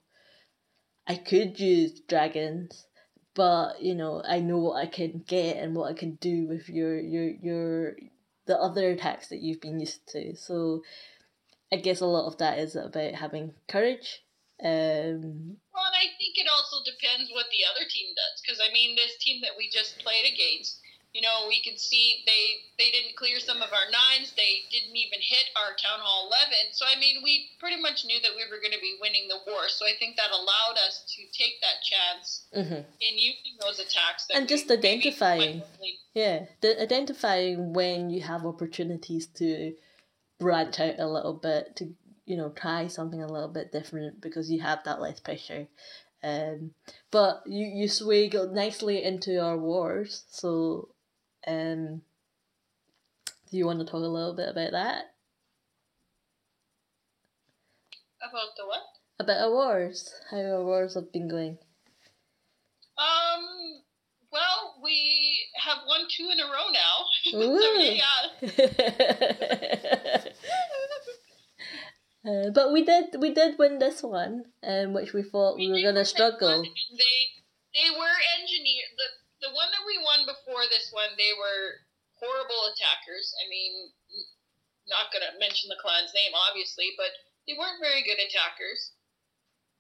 [1.08, 2.86] I could use dragons,
[3.34, 6.69] but you know, I know what I can get and what I can do with
[6.69, 7.95] your your your
[8.45, 10.36] the other attacks that you've been used to.
[10.36, 10.84] So
[11.71, 14.23] I guess a lot of that is about having courage.
[14.62, 16.08] Um, well, and I
[16.39, 18.39] it also depends what the other team does.
[18.39, 20.80] Because I mean, this team that we just played against,
[21.13, 24.32] you know, we could see they they didn't clear some of our nines.
[24.39, 26.71] They didn't even hit our town hall eleven.
[26.71, 29.43] So I mean, we pretty much knew that we were going to be winning the
[29.43, 29.67] war.
[29.67, 32.88] So I think that allowed us to take that chance mm-hmm.
[33.04, 34.28] in using those attacks.
[34.34, 35.63] and just identifying,
[36.13, 39.73] yeah, the, identifying when you have opportunities to
[40.39, 41.93] branch out a little bit to
[42.30, 45.67] you know try something a little bit different because you have that less pressure
[46.23, 46.71] um
[47.12, 50.89] but you you sway nicely into our wars so
[51.47, 52.01] um
[53.51, 55.05] do you want to talk a little bit about that?
[58.21, 58.82] About the what?
[59.19, 61.58] About our wars how our wars have been going.
[62.97, 63.82] Um
[64.32, 67.08] well we have won two in a row now.
[67.32, 67.39] So,
[68.41, 70.17] yeah
[72.30, 75.82] Uh, but we did we did win this one, um, which we thought we, we
[75.82, 76.62] were gonna struggle.
[76.62, 77.18] They
[77.74, 78.94] they were engineered.
[79.02, 81.82] The the one that we won before this one, they were
[82.22, 83.34] horrible attackers.
[83.39, 83.89] I mean,
[84.92, 87.15] not going to mention the clan's name, obviously, but
[87.48, 88.92] they weren't very good attackers.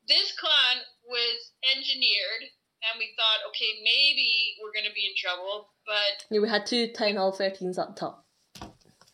[0.07, 2.49] This clan was engineered,
[2.87, 6.25] and we thought, okay, maybe we're going to be in trouble, but.
[6.31, 8.25] Yeah, we had two Town Hall 13s up top.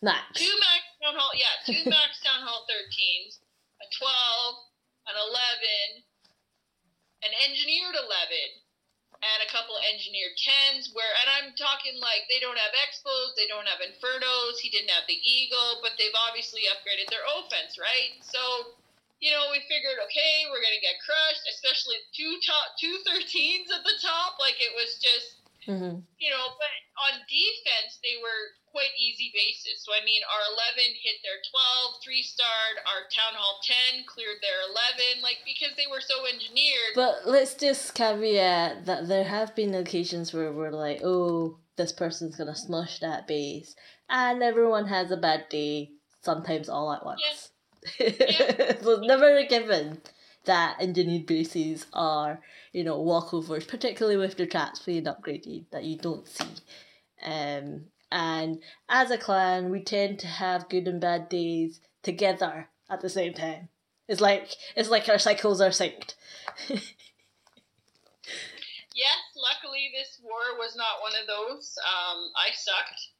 [0.00, 0.38] Max.
[0.38, 3.38] Two Max Town Hall, yeah, two Max Town Hall 13s,
[3.78, 4.02] a 12,
[5.06, 6.02] an 11,
[7.22, 8.10] an engineered 11,
[9.22, 13.48] and a couple engineered 10s where and i'm talking like they don't have X-bows they
[13.48, 18.20] don't have infernos he didn't have the eagle but they've obviously upgraded their offense right?
[18.20, 18.76] So
[19.24, 23.88] you know we figured okay we're gonna get crushed especially two top two 13s at
[23.88, 25.98] the top like it was just Mm-hmm.
[26.22, 26.74] you know but
[27.10, 29.82] on defense they were quite easy bases.
[29.82, 30.44] So i mean our
[30.78, 33.58] 11 hit their 12 three starred our town hall
[33.92, 36.94] 10 cleared their 11 like because they were so engineered.
[36.94, 42.36] But let's just caveat that there have been occasions where we're like, oh, this person's
[42.36, 43.74] gonna smush that base,
[44.08, 45.90] and everyone has a bad day,
[46.22, 47.20] sometimes all at once.
[47.98, 50.00] so it's never a given
[50.46, 52.40] that engineered bases are,
[52.72, 56.46] you know, walkovers, particularly with the traps being upgraded that you don't see.
[57.22, 63.00] Um, and as a clan, we tend to have good and bad days together at
[63.00, 63.68] the same time.
[64.08, 66.14] It's like it's like our cycles are synced.
[68.96, 71.76] Yes, luckily this war was not one of those.
[71.84, 73.12] Um, I sucked,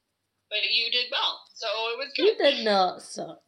[0.49, 2.25] but you did well, so it was good.
[2.25, 3.43] You did not suck.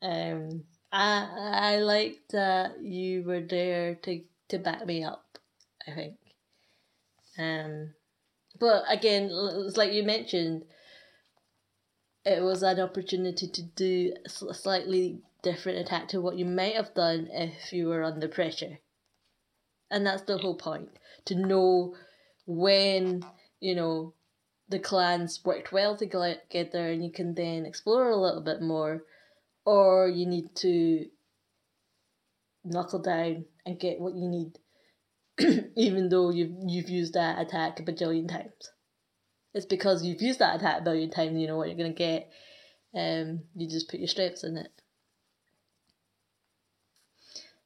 [0.00, 0.62] Um,
[0.96, 5.38] I I liked that you were there to to back me up.
[5.86, 6.16] I think.
[7.38, 7.94] Um,
[8.58, 10.64] but again, it's like you mentioned,
[12.24, 16.94] it was an opportunity to do a slightly different attack to what you might have
[16.94, 18.78] done if you were under pressure.
[19.90, 20.88] And that's the whole point
[21.26, 21.94] to know
[22.46, 23.24] when
[23.60, 24.14] you know
[24.68, 29.04] the clans worked well together and you can then explore a little bit more,
[29.66, 31.06] or you need to
[32.64, 34.58] knuckle down and get what you need,
[35.76, 38.70] even though you've, you've used that attack a bajillion times.
[39.52, 41.98] It's because you've used that attack a billion times, you know what you're going to
[41.98, 42.30] get.
[42.94, 44.70] Um, you just put your strengths in it.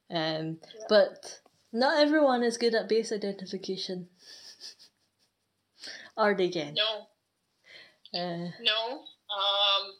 [0.09, 0.57] Um,
[0.89, 1.39] But
[1.71, 4.07] not everyone is good at base identification.
[6.17, 6.73] Are they, Jen?
[6.75, 7.07] No,
[8.13, 9.03] Uh, no.
[9.31, 9.93] Um,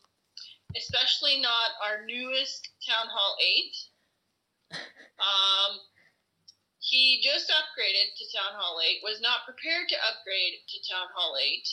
[0.78, 3.36] especially not our newest Town Hall
[4.72, 4.78] 8.
[5.20, 5.78] Um,
[6.80, 11.36] he just upgraded to Town Hall 8, was not prepared to upgrade to Town Hall
[11.40, 11.68] 8.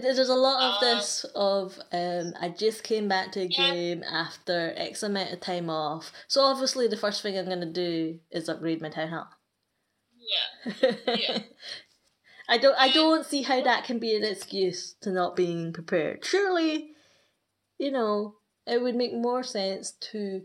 [0.00, 3.70] There's a lot of Um, this of um I just came back to a Yeah.
[3.74, 6.10] game after X amount of time off.
[6.28, 9.28] So obviously the first thing I'm gonna do is upgrade my town hall.
[10.16, 10.94] Yeah.
[11.06, 11.38] Yeah.
[12.48, 16.24] I don't I don't see how that can be an excuse to not being prepared.
[16.24, 16.91] Surely,
[17.82, 20.42] you know, it would make more sense to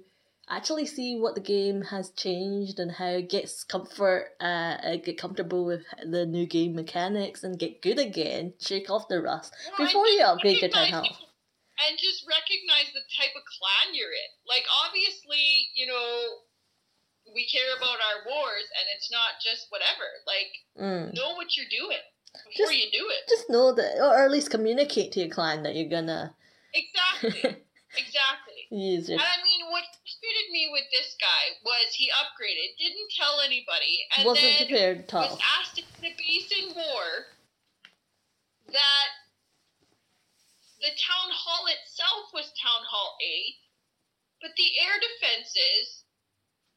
[0.49, 5.63] actually see what the game has changed and how it gets comfort, uh, get comfortable
[5.65, 10.07] with the new game mechanics and get good again, shake off the rust Well, before
[10.07, 11.17] you upgrade your town hall.
[11.77, 14.31] And just recognize the type of clan you're in.
[14.49, 16.09] Like, obviously, you know,
[17.35, 20.09] we care about our wars, and it's not just whatever.
[20.25, 21.13] Like, Mm.
[21.13, 22.01] know what you're doing
[22.33, 23.29] before Just- you do it.
[23.29, 26.33] Just know that, or at least communicate to your clan that you're gonna
[26.73, 27.63] Exactly.
[27.97, 28.61] exactly.
[28.71, 29.09] use.
[29.09, 34.03] And I mean, what frustrated me with this guy was he upgraded, didn't tell anybody,
[34.15, 37.31] and Wasn't then prepared at was asked in the base in war
[38.71, 39.09] that
[40.81, 43.55] the town hall itself was town hall 8
[44.41, 46.03] but the air defenses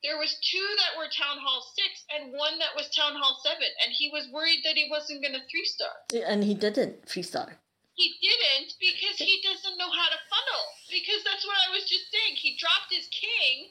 [0.03, 3.59] there was two that were town hall 6 and one that was town hall 7
[3.61, 5.92] and he was worried that he wasn't going to three star
[6.26, 7.60] And he didn't three star.
[8.01, 12.09] He didn't because he doesn't know how to funnel because that's what i was just
[12.09, 13.69] saying he dropped his king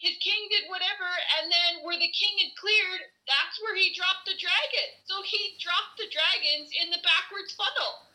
[0.00, 4.24] his king did whatever and then where the king had cleared that's where he dropped
[4.24, 8.06] the dragon so he dropped the dragons in the backwards funnel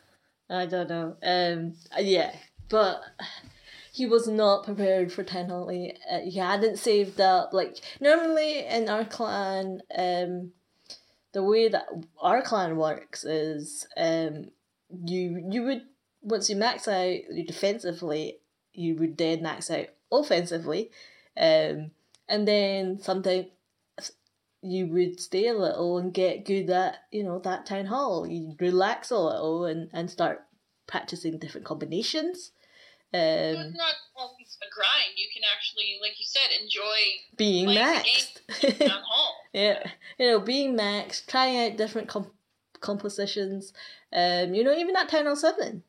[0.52, 1.16] I don't know.
[1.24, 2.36] Um, yeah,
[2.70, 3.02] but
[3.94, 5.98] he was not prepared for only.
[6.10, 7.54] Uh, he hadn't saved up.
[7.54, 10.52] Like normally in our clan, um,
[11.32, 11.86] the way that
[12.20, 14.52] our clan works is, um,
[15.06, 15.82] you you would
[16.22, 18.40] once you max out defensively,
[18.74, 20.92] you would then max out offensively,
[21.38, 21.92] um,
[22.28, 23.48] and then sometimes
[24.62, 28.28] you would stay a little and get good at you know that town hall.
[28.28, 30.44] You relax a little and and start
[30.88, 32.52] practicing different combinations.
[33.12, 37.68] so Um, it's not always a grind you can actually like you said enjoy being
[37.70, 38.42] maxed.
[39.54, 39.90] yeah,
[40.20, 42.34] you know, being maxed, trying out different comp-
[42.80, 43.74] compositions,
[44.14, 45.84] Um, you know, even at Town Hall 7,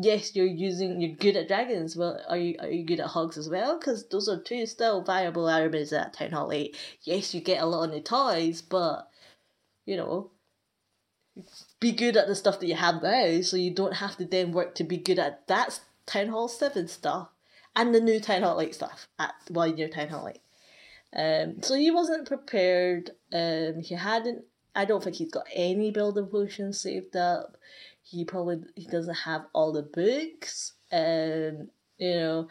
[0.00, 1.96] yes, you're using, you're good at dragons.
[1.96, 3.78] Well, are you are you good at hogs as well?
[3.78, 6.76] Because those are two still viable armies at Town Hall 8.
[7.02, 9.08] Yes, you get a lot of new toys, but,
[9.86, 10.30] you know,
[11.80, 14.52] be good at the stuff that you have now so you don't have to then
[14.52, 17.28] work to be good at that Town Hall 7 stuff
[17.74, 20.40] and the new Town Hall 8 stuff at one year Town Hall 8.
[21.16, 23.10] Um, so he wasn't prepared.
[23.32, 24.44] Um, he hadn't.
[24.76, 27.56] I don't think he's got any building potions saved up.
[28.02, 30.74] He probably he doesn't have all the books.
[30.92, 31.68] and
[31.98, 32.48] you know,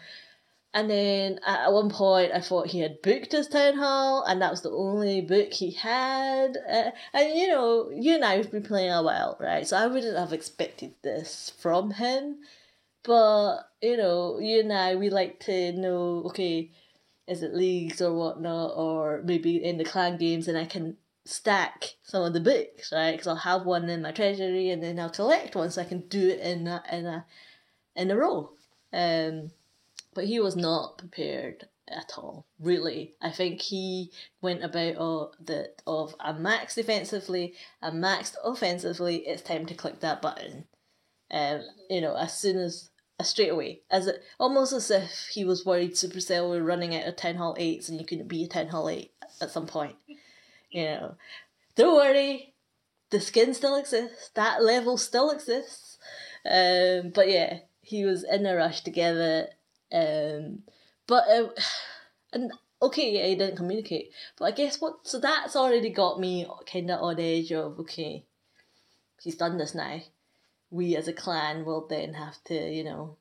[0.74, 4.52] and then at one point I thought he had booked his town hall, and that
[4.52, 6.58] was the only book he had.
[6.70, 9.68] Uh, and you know, you and I have been playing a while, right?
[9.68, 12.40] So I wouldn't have expected this from him.
[13.04, 16.24] But you know, you and I, we like to know.
[16.28, 16.72] Okay,
[17.28, 21.96] is it leagues or whatnot, or maybe in the clan games, and I can stack
[22.04, 23.12] some of the books, right?
[23.12, 26.02] Because I'll have one in my treasury, and then I'll collect one, so I can
[26.08, 27.26] do it in a in a
[27.96, 28.52] in a row.
[28.94, 29.52] Um,
[30.14, 32.46] but he was not prepared at all.
[32.60, 34.12] Really, I think he
[34.42, 39.18] went about oh, that of a max defensively, a maxed offensively.
[39.28, 40.66] It's time to click that button.
[41.32, 45.44] Um, you know, as soon as uh, straight away, as it almost as if he
[45.44, 48.48] was worried Supercell were running out of Town Hall eights and you couldn't be a
[48.48, 49.12] Town Hall eight
[49.42, 49.96] at some point.
[50.76, 51.16] You know,
[51.76, 52.54] don't worry,
[53.10, 54.30] the skin still exists.
[54.36, 55.98] That level still exists.
[56.46, 59.50] Um, but yeah, he was in a rush to get it.
[59.92, 60.64] Um,
[61.08, 61.50] but uh,
[62.34, 62.52] and
[62.82, 64.12] okay, yeah, he didn't communicate.
[64.38, 65.08] But I guess what?
[65.08, 68.26] So that's already got me kind of on edge of okay,
[69.22, 70.02] he's done this now
[70.76, 73.18] we as a clan will then have to, you know,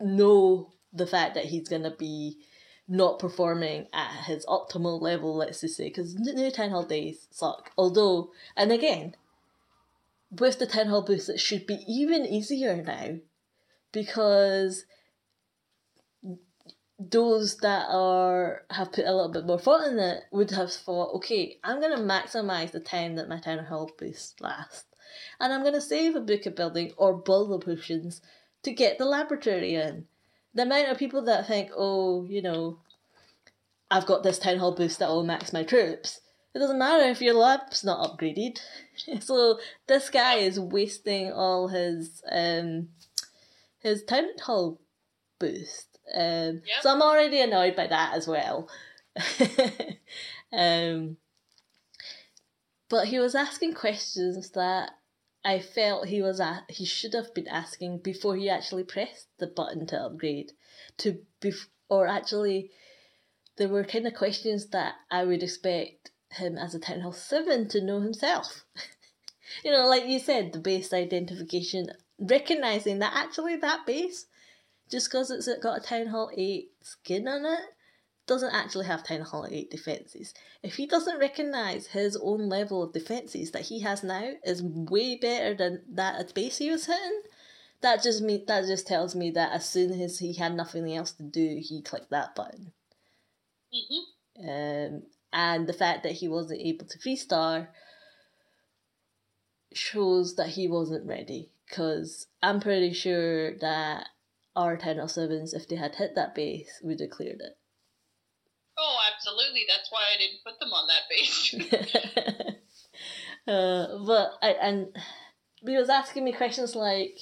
[0.00, 2.38] know the fact that he's to be
[2.88, 7.70] not performing at his optimal level, let's just say, because new Town Hall days suck.
[7.76, 9.14] Although, and again,
[10.30, 13.16] with the Town Hall boost, it should be even easier now
[13.92, 14.84] because
[16.98, 21.14] those that are have put a little bit more thought in it would have thought,
[21.16, 24.86] okay, I'm gonna maximize the time that my town hall boost lasts
[25.40, 28.20] and I'm to save a book of building or build potions
[28.62, 30.06] to get the laboratory in.
[30.54, 32.78] The amount of people that think, oh, you know,
[33.90, 36.20] I've got this town hall boost that will max my troops.
[36.54, 38.60] It doesn't matter if your lab's not upgraded.
[39.20, 42.88] so this guy is wasting all his um
[43.78, 44.80] his town hall
[45.38, 45.98] boost.
[46.14, 46.82] Um, yep.
[46.82, 48.68] So I'm already annoyed by that as well.
[50.52, 51.16] um,
[52.88, 54.90] but he was asking questions that
[55.44, 59.46] I felt he was at he should have been asking before he actually pressed the
[59.46, 60.52] button to upgrade
[60.98, 62.70] to bef- or actually
[63.56, 67.68] there were kind of questions that I would expect him as a Town Hall 7
[67.68, 68.64] to know himself.
[69.64, 71.88] you know, like you said, the base identification,
[72.18, 74.26] recognizing that actually that base,
[74.90, 77.60] just because it's got a Town Hall 8 skin on it,
[78.26, 80.32] doesn't actually have Town Hall 8 defences.
[80.62, 85.16] If he doesn't recognise his own level of defences that he has now is way
[85.16, 87.22] better than that at base he was hitting,
[87.80, 91.12] that just me that just tells me that as soon as he had nothing else
[91.12, 92.72] to do, he clicked that button.
[93.74, 94.48] Mm-hmm.
[94.48, 95.02] Um,
[95.32, 97.70] and the fact that he wasn't able to free star
[99.72, 101.50] shows that he wasn't ready.
[101.66, 104.08] Because I'm pretty sure that
[104.54, 107.56] our 10 or 7s, if they had hit that base, would have cleared it.
[109.22, 109.64] Absolutely.
[109.68, 111.54] That's why I didn't put them on that page.
[113.46, 114.88] uh, but I and
[115.64, 117.18] he was asking me questions like,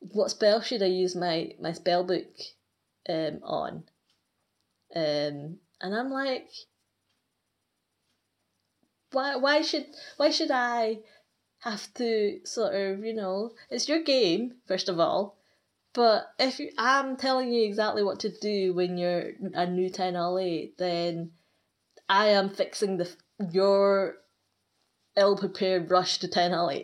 [0.00, 2.26] "What spell should I use my my spell book
[3.08, 3.84] um, on?"
[4.94, 6.50] Um, and I'm like,
[9.12, 9.36] "Why?
[9.36, 9.86] Why should
[10.18, 10.98] why should I
[11.60, 13.52] have to sort of you know?
[13.70, 15.39] It's your game first of all."
[15.92, 20.14] But if you, I'm telling you exactly what to do when you're a new 10
[20.14, 21.32] LA, then
[22.08, 23.10] I am fixing the
[23.50, 24.16] your
[25.16, 26.80] ill prepared rush to 10 LA.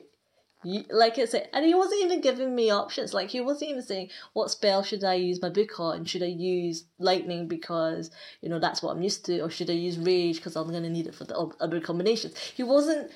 [0.91, 3.15] like I said, and he wasn't even giving me options.
[3.15, 6.05] Like he wasn't even saying what spell should I use my book on.
[6.05, 9.75] Should I use lightning because you know that's what I'm used to, or should I
[9.75, 12.37] use rage because I'm gonna need it for the other combinations?
[12.57, 13.13] He wasn't.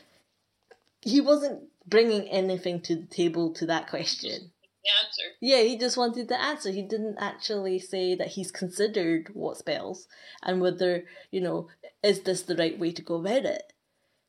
[1.02, 4.52] He wasn't bringing anything to the table to that question
[4.88, 5.22] answer.
[5.40, 6.70] Yeah, he just wanted the answer.
[6.70, 10.06] He didn't actually say that he's considered what spells
[10.42, 11.68] and whether, you know,
[12.02, 13.72] is this the right way to go about it.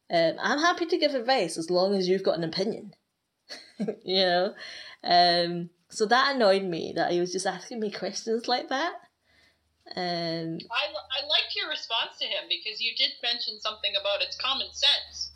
[0.10, 2.94] Um, I'm happy to give advice as long as you've got an opinion.
[4.04, 4.54] you know?
[5.04, 8.94] Um, so that annoyed me that he was just asking me questions like that.
[9.96, 14.38] Um, I, I liked your response to him because you did mention something about it's
[14.38, 15.32] common sense.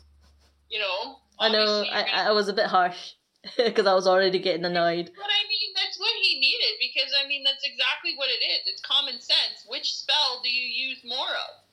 [0.70, 1.16] You know.
[1.38, 1.84] I know.
[1.90, 3.14] I, I was a bit harsh
[3.56, 5.10] because I was already getting annoyed.
[5.14, 8.62] But I mean, that's what he needed because I mean, that's exactly what it is.
[8.66, 9.64] It's common sense.
[9.68, 11.66] Which spell do you use more of?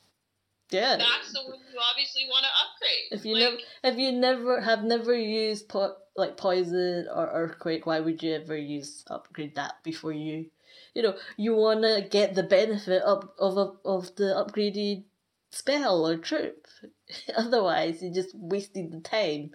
[0.72, 0.98] Yeah.
[0.98, 3.20] That's the one you obviously want to upgrade.
[3.20, 7.86] If you like, never, if you never have never used po- like poison or earthquake,
[7.86, 10.48] why would you ever use upgrade that before you,
[10.96, 15.04] you know, you wanna get the benefit of of of the upgraded
[15.52, 16.68] spell or troop.
[17.38, 19.52] Otherwise, you just wasted the time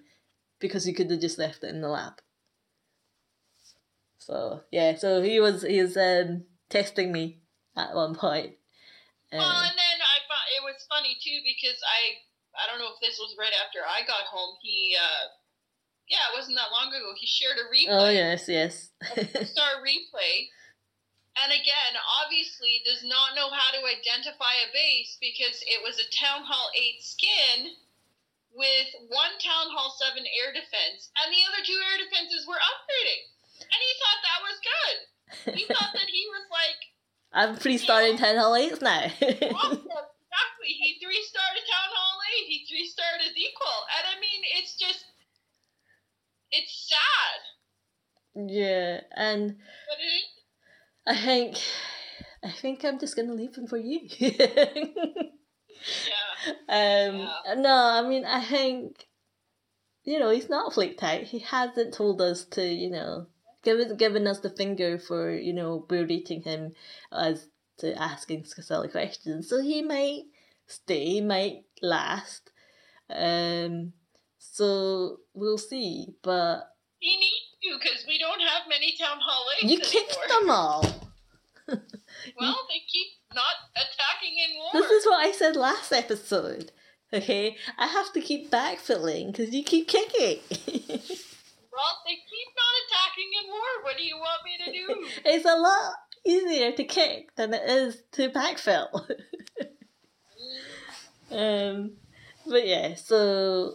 [0.60, 2.20] because he could have just left it in the lab.
[4.18, 7.40] So yeah, so he was he was um, testing me
[7.76, 8.54] at one point.
[9.32, 12.20] Well, Um, and then I found it was funny too because I
[12.58, 14.56] I don't know if this was right after I got home.
[14.60, 15.32] He uh
[16.08, 17.12] yeah, it wasn't that long ago.
[17.16, 18.90] He shared a replay, oh yes, yes.
[19.16, 20.48] a star replay,
[21.36, 21.92] and again,
[22.24, 26.72] obviously does not know how to identify a base because it was a Town Hall
[26.74, 27.76] Eight skin
[28.54, 33.22] with one Town Hall Seven air defense, and the other two air defenses were upgrading,
[33.64, 34.96] and he thought that was good.
[35.58, 36.80] He thought that he was like.
[37.32, 39.10] I'm three starring ten hall eights now.
[39.12, 39.84] Awesome.
[40.28, 40.68] Exactly.
[40.68, 42.46] He three starred Town Hall 8.
[42.46, 43.86] He three starred his equal.
[43.96, 45.02] And I mean, it's just.
[46.50, 47.40] It's sad.
[48.52, 50.28] yeah, and But it is.
[51.06, 51.56] I think
[52.44, 54.06] I think I'm just gonna leave him for you.
[55.80, 56.27] Yeah.
[56.68, 57.28] um
[57.62, 59.06] no, I mean I think
[60.08, 61.20] you know, he's not flaked out.
[61.20, 63.26] He hasn't told us to, you know,
[63.62, 66.72] given given us the finger for, you know, berating him
[67.12, 67.46] as
[67.78, 69.48] to asking silly questions.
[69.50, 70.22] So he might
[70.66, 72.50] stay, he might last.
[73.10, 73.92] Um
[74.38, 76.14] so we'll see.
[76.22, 80.40] But He needs to because we don't have many Town Hall 8s you kicked anymore.
[80.40, 80.82] them all.
[82.40, 84.70] Well, they keep not attacking in war.
[84.72, 86.72] This is what I said last episode.
[87.12, 90.40] Okay, I have to keep backfilling because you keep kicking.
[91.78, 93.70] Well, they keep not attacking in war.
[93.84, 95.06] What do you want me to do?
[95.30, 95.94] it's a lot
[96.26, 98.90] easier to kick than it is to backfill.
[101.30, 101.92] um,
[102.44, 103.74] but yeah, so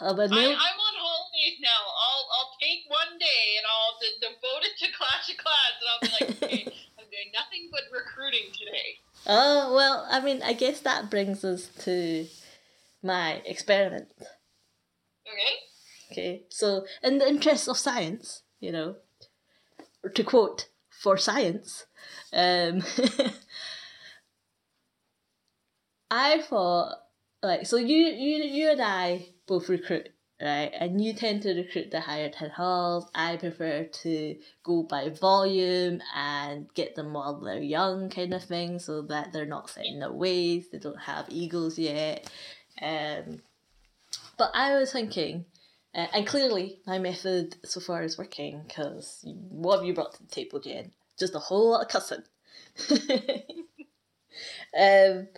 [0.00, 1.76] uh, but I, no, I'm on holidays now.
[1.76, 5.88] I'll I'll take one day and I'll de- devote it to Clash of Clans, and
[5.92, 8.96] I'll be like, okay, I'm doing nothing but recruiting today.
[9.26, 12.26] Oh well, I mean, I guess that brings us to
[13.02, 14.08] my experiment.
[15.26, 15.56] Okay.
[16.12, 18.96] Okay, so in the interest of science, you know,
[20.14, 21.86] to quote, for science,
[22.32, 22.82] um,
[26.10, 26.96] I thought,
[27.42, 30.08] like, so you, you, you and I both recruit,
[30.40, 30.70] right?
[30.78, 33.08] And you tend to recruit the higher 10 halls.
[33.14, 38.78] I prefer to go by volume and get them while they're young, kind of thing,
[38.78, 42.30] so that they're not set in their ways, they don't have egos yet.
[42.80, 43.42] Um,
[44.36, 45.46] but I was thinking,
[45.94, 50.22] uh, and clearly, my method so far is working because what have you brought to
[50.22, 50.92] the table, Jen?
[51.18, 52.22] Just a whole lot of cussing.
[54.78, 55.28] um,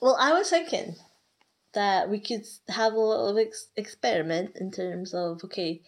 [0.00, 0.96] well, I was thinking
[1.76, 5.82] that we could have a little ex- experiment in terms of okay,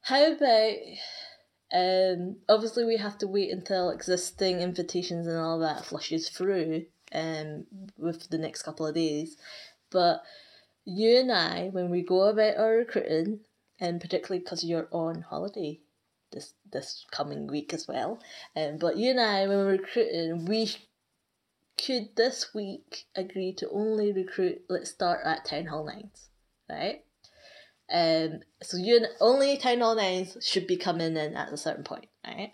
[0.00, 0.76] how about
[1.72, 7.66] um, obviously we have to wait until existing invitations and all that flushes through um,
[7.98, 9.36] with the next couple of days,
[9.90, 10.22] but
[10.86, 13.40] you and I, when we go about our recruiting,
[13.78, 15.80] and particularly because you're on holiday
[16.32, 18.20] this this coming week as well,
[18.56, 20.74] um, but you and I, when we're recruiting, we
[21.76, 24.62] could this week agree to only recruit.
[24.68, 26.28] Let's start at town hall nines,
[26.68, 27.04] right?
[27.92, 32.08] Um, so you only town hall nines should be coming in at a certain point,
[32.26, 32.52] right?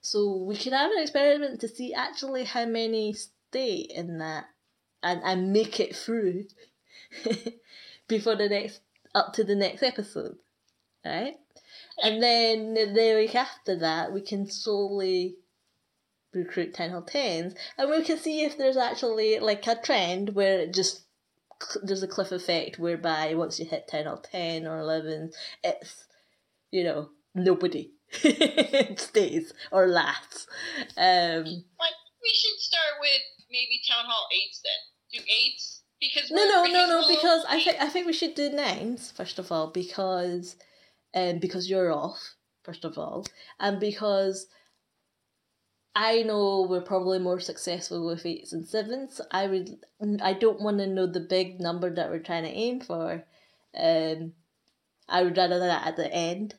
[0.00, 4.44] So we could have an experiment to see actually how many stay in that
[5.02, 6.44] and, and make it through
[8.08, 8.80] before the next
[9.14, 10.36] up to the next episode,
[11.04, 11.36] right?
[12.02, 15.36] And then the week after that, we can slowly
[16.38, 20.60] recruit ten or tens, and we can see if there's actually like a trend where
[20.60, 21.02] it just
[21.82, 25.30] there's a cliff effect whereby once you hit ten or ten or eleven,
[25.64, 26.06] it's
[26.70, 27.90] you know nobody
[28.96, 30.46] stays or lasts.
[30.96, 35.20] Um, Like we should start with maybe Town Hall eights then.
[35.20, 37.08] Do eights because No, no, no, no.
[37.08, 40.56] Because I think I think we should do names first of all because,
[41.14, 43.26] um, because you're off first of all,
[43.58, 44.46] and because
[46.00, 49.20] I know we're probably more successful with eights and sevens.
[49.32, 49.84] I would
[50.22, 53.24] I don't want to know the big number that we're trying to aim for.
[53.76, 54.32] Um,
[55.08, 56.54] I would rather that at the end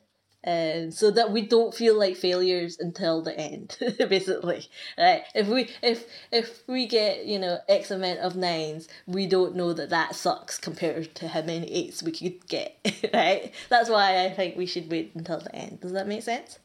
[0.46, 3.78] um, so that we don't feel like failures until the end,
[4.10, 4.68] basically.
[4.98, 5.22] Right?
[5.34, 9.72] If we if if we get you know X amount of nines, we don't know
[9.72, 12.76] that that sucks compared to how many eights we could get.
[13.14, 13.54] Right?
[13.70, 15.80] That's why I think we should wait until the end.
[15.80, 16.58] Does that make sense?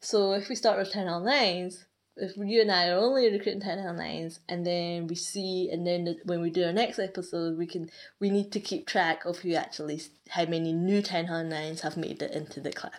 [0.00, 1.84] So if we start with ten on nines,
[2.16, 5.86] if you and I are only recruiting ten on nines, and then we see, and
[5.86, 9.38] then when we do our next episode, we can we need to keep track of
[9.38, 12.92] who actually how many new ten on nines have made it into the clan.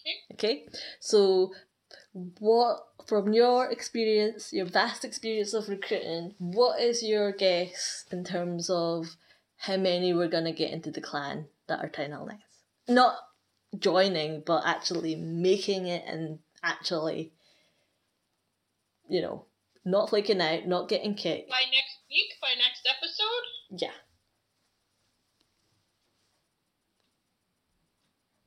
[0.00, 0.34] Okay.
[0.34, 0.66] Okay,
[1.00, 1.52] so
[2.38, 8.70] what from your experience, your vast experience of recruiting, what is your guess in terms
[8.70, 9.16] of
[9.58, 12.40] how many we're gonna get into the clan that are ten on nines?
[12.88, 13.16] Not
[13.78, 17.32] joining, but actually making it and actually
[19.08, 19.46] you know,
[19.84, 21.50] not flaking out, not getting kicked.
[21.50, 23.94] By next week, by next episode, Yeah.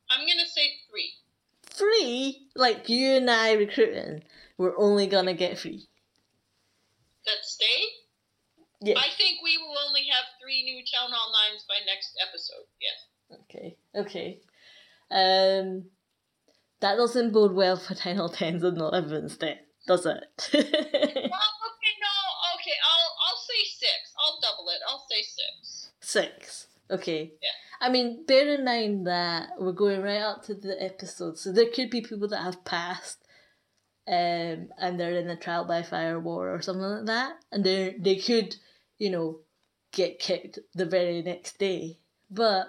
[0.10, 1.14] I'm gonna say three.
[1.64, 4.24] Three, like you and I recruiting,
[4.58, 5.88] we're only gonna get three.
[7.26, 7.84] That stay.
[8.80, 8.98] Yeah.
[8.98, 12.66] I think we will only have three new Town Hall Nines by next episode.
[12.80, 13.40] Yes.
[13.42, 13.78] Okay.
[13.96, 14.42] Okay.
[15.10, 15.86] Um,
[16.80, 20.24] that doesn't bode well for ten or tens and elevens, then, does it?
[20.54, 22.16] Well, okay, no,
[22.56, 24.14] okay, I'll I'll say six.
[24.20, 24.82] I'll double it.
[24.88, 25.92] I'll say six.
[26.02, 26.68] Six.
[26.90, 27.34] Okay.
[27.42, 27.50] Yeah.
[27.80, 31.70] I mean, bear in mind that we're going right up to the episode, so there
[31.74, 33.24] could be people that have passed,
[34.08, 37.96] um, and they're in a trial by fire war or something like that, and they
[38.00, 38.56] they could,
[38.98, 39.40] you know,
[39.92, 42.00] get kicked the very next day.
[42.30, 42.68] But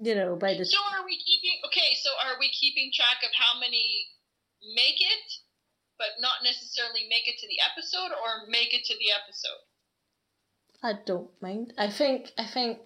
[0.00, 1.58] you know, by the So are we keeping?
[1.66, 4.06] Okay, so are we keeping track of how many
[4.74, 5.26] make it,
[5.98, 9.60] but not necessarily make it to the episode, or make it to the episode?
[10.82, 11.74] I don't mind.
[11.76, 12.78] I think I think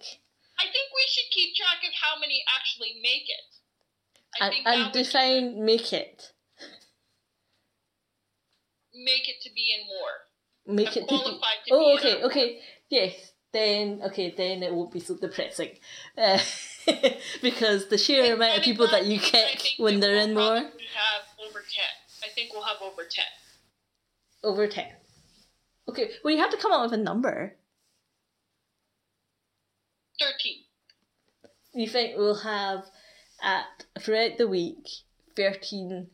[0.59, 3.49] I think we should keep track of how many actually make it.
[4.41, 6.31] I and, think and would define make it.
[8.93, 10.75] make it to be in war.
[10.75, 11.23] Make I'm it to be.
[11.23, 11.39] to
[11.71, 12.59] Oh, be okay, okay,
[12.89, 13.13] yes.
[13.51, 15.77] Then okay, then it won't be so depressing,
[16.17, 16.39] uh,
[17.41, 20.69] because the sheer amount of people that you kick when they're we'll in war have
[21.47, 21.85] over ten.
[22.23, 23.25] I think we'll have over ten.
[24.43, 24.87] over ten.
[25.89, 27.55] Okay, well you have to come up with a number.
[30.19, 30.63] Thirteen.
[31.73, 32.85] You think we'll have
[33.41, 33.65] at
[33.99, 34.87] throughout the week
[35.35, 36.07] thirteen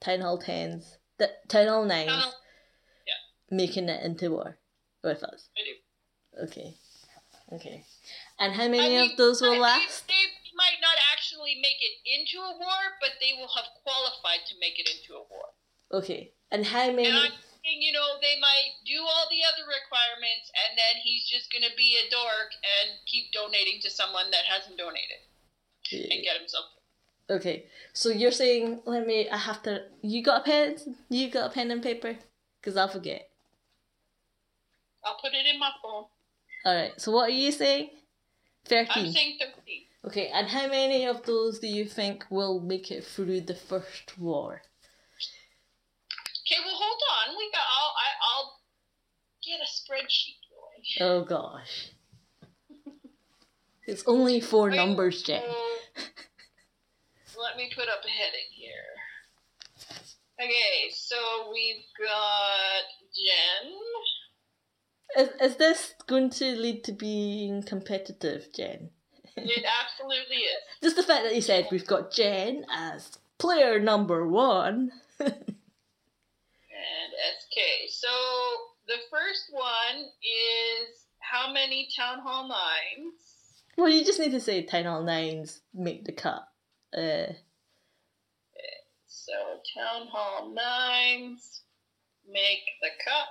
[0.00, 2.34] town hall tens, the town hall nines, hall-
[3.50, 4.58] making it into war
[5.02, 5.48] with us.
[5.56, 6.44] I do.
[6.44, 6.74] Okay,
[7.52, 7.84] okay.
[8.42, 10.08] And how many I mean, of those will they- last?
[10.08, 14.54] They, might not actually make it into a war, but they will have qualified to
[14.60, 15.48] make it into a war.
[15.92, 17.08] Okay, and how many?
[17.08, 21.28] And I'm thinking, you know, they might do all the other requirements, and then he's
[21.28, 25.24] just going to be a dork and keep donating to someone that hasn't donated
[25.90, 26.66] and get himself.
[27.30, 30.76] Okay, so you're saying, let me, I have to, you got a pen?
[31.08, 32.16] You got a pen and paper?
[32.60, 33.28] Because I'll forget.
[35.04, 36.04] I'll put it in my phone.
[36.64, 37.90] Alright, so what are you saying?
[38.70, 39.12] I'm 13.
[39.12, 39.54] saying 13.
[40.04, 44.18] Okay, and how many of those do you think will make it through the first
[44.18, 44.62] war?
[46.44, 47.36] Okay, well, hold on.
[47.38, 47.60] We got.
[47.60, 47.94] I'll.
[47.96, 48.60] I, I'll
[49.46, 51.08] get a spreadsheet going.
[51.08, 51.90] Oh gosh.
[53.86, 55.42] It's only four Wait, numbers, Jen.
[55.42, 58.94] so, uh, let me put up a heading here.
[60.40, 61.16] Okay, so
[61.52, 63.72] we've got Jen.
[65.18, 68.90] Is, is this going to lead to being competitive, Jen?
[69.36, 70.62] It absolutely is.
[70.82, 74.92] Just the fact that you said we've got Jen as player number one.
[75.18, 75.32] And
[77.38, 77.58] SK.
[77.90, 78.08] So
[78.86, 83.62] the first one is how many Town Hall Nines?
[83.78, 86.46] Well, you just need to say Town Hall Nines make the cut.
[86.96, 87.32] Uh,
[89.06, 89.32] So
[89.74, 91.62] Town Hall Nines
[92.30, 93.28] make the cut.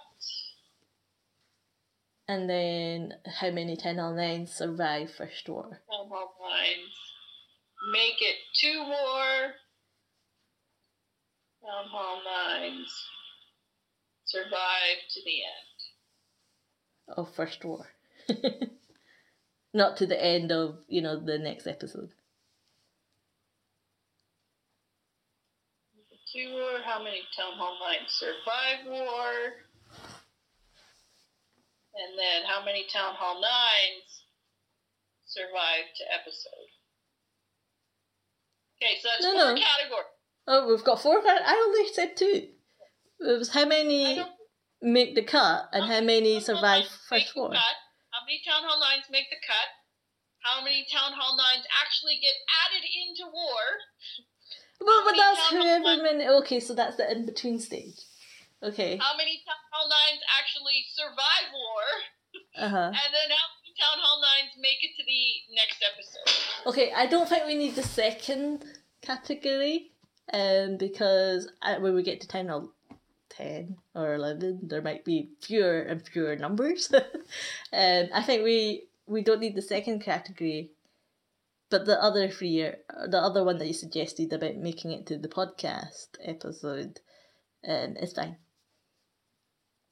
[2.32, 5.82] And then how many Town Hall Nines survive first war?
[5.92, 6.96] Town Hall Nines
[7.92, 9.52] make it to war.
[11.62, 12.90] Town Hall Nines
[14.24, 17.18] survive to the end.
[17.18, 17.88] Of first war.
[19.74, 22.12] Not to the end of, you know, the next episode.
[26.32, 29.71] Two war, how many Town Hall Nines survive war?
[31.94, 34.24] And then how many Town Hall Nines
[35.26, 36.70] survive to episode?
[38.82, 39.62] Okay, so that's No, four no.
[39.62, 40.06] categories.
[40.48, 41.22] Oh, we've got four.
[41.26, 42.50] I only said two.
[43.20, 44.24] It was how many
[44.82, 47.54] make the cut and how many survive Nines first cut.
[47.54, 49.70] How many Town Hall Nines make the cut?
[50.42, 52.34] how many Town Hall 9s actually get
[52.66, 53.62] added into war.
[54.82, 56.28] Well, but that's Town Hall however many.
[56.42, 58.02] Okay, so that's the in between stage.
[58.64, 58.98] Okay.
[58.98, 61.84] How many Town Hall 9s actually survive war.
[62.58, 62.88] Uh huh.
[62.88, 66.70] And then how many Town Hall 9s make it to the next episode.
[66.70, 68.64] Okay, I don't think we need the second
[69.02, 69.92] category,
[70.32, 71.50] um, because
[71.80, 72.72] when we get to Town Hall
[73.30, 76.92] ten or eleven, there might be fewer and fewer numbers.
[77.74, 80.72] um, I think we we don't need the second category,
[81.70, 85.18] but the other three are the other one that you suggested about making it to
[85.18, 87.00] the podcast episode,
[87.68, 88.38] um, is fine.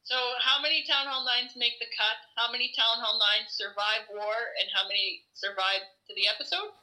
[0.09, 2.17] So, how many Town Hall 9s make the cut?
[2.35, 4.33] How many Town Hall 9s survive war?
[4.59, 6.73] And how many survive to the episode?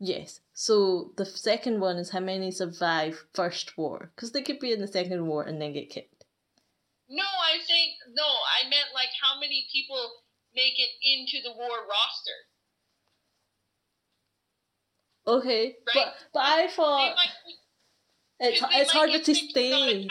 [0.00, 0.40] Yes.
[0.54, 4.80] So the second one is how many survive first war, because they could be in
[4.80, 6.24] the second war and then get kicked.
[7.10, 11.76] No, I'm saying, no, I meant like how many people make it into the war
[11.84, 12.38] roster.
[15.26, 16.12] Okay, but Right.
[16.32, 17.54] but I They thought might,
[18.42, 20.08] it's it's get to stay.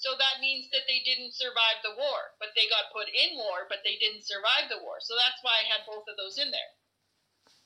[0.00, 3.64] So that means that they didn't survive the war, but they got put in war,
[3.68, 5.00] but they didn't survive the war.
[5.00, 6.72] So that's why I had both of those in there.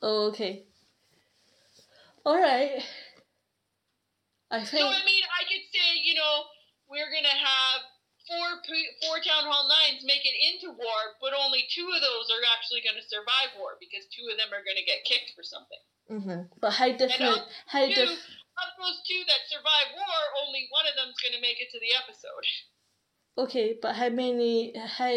[0.03, 0.67] Okay.
[2.23, 2.79] All right.
[4.51, 4.83] I think.
[4.83, 6.47] So I mean, I could say, you know,
[6.87, 7.79] we're gonna have
[8.27, 8.63] four
[9.03, 12.87] four town hall nines make it into war, but only two of those are actually
[12.87, 15.83] gonna survive war because two of them are gonna get kicked for something.
[16.07, 17.51] hmm But how different?
[17.67, 18.19] How Two diff?
[18.67, 21.95] Of those two that survive war, only one of them's gonna make it to the
[21.95, 22.47] episode.
[23.39, 24.75] Okay, but how many?
[24.77, 25.15] How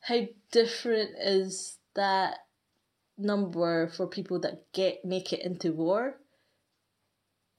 [0.00, 2.38] how different is that
[3.16, 6.20] number for people that get make it into war?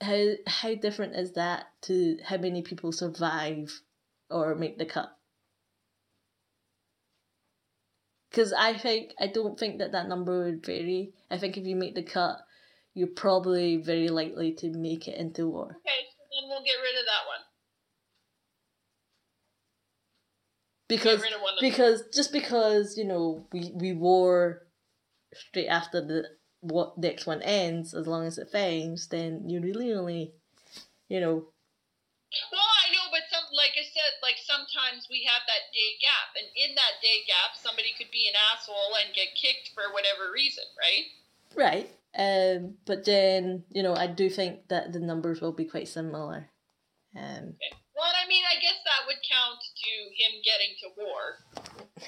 [0.02, 3.82] How how different is that to how many people survive
[4.30, 5.18] or make the cut?
[8.30, 11.14] Because I think I don't think that that number would vary.
[11.32, 12.45] I think if you make the cut,
[12.96, 15.78] you're probably very likely to make it into war.
[15.86, 17.44] Okay, so then we'll get rid of that one.
[20.88, 24.64] Because get rid of one because just because you know we we war
[25.34, 26.24] straight after the
[26.62, 30.34] what next one ends, as long as it fangs, then you really only,
[31.10, 31.46] you know,
[32.50, 36.34] Well, I know, but some, like I said, like sometimes we have that day gap,
[36.34, 40.34] and in that day gap, somebody could be an asshole and get kicked for whatever
[40.34, 41.06] reason, right?
[41.54, 41.90] right.
[42.18, 46.50] Um, but then you know I do think that the numbers will be quite similar.
[47.16, 47.56] Um,
[47.96, 51.24] Well, I mean, I guess that would count to him getting to war,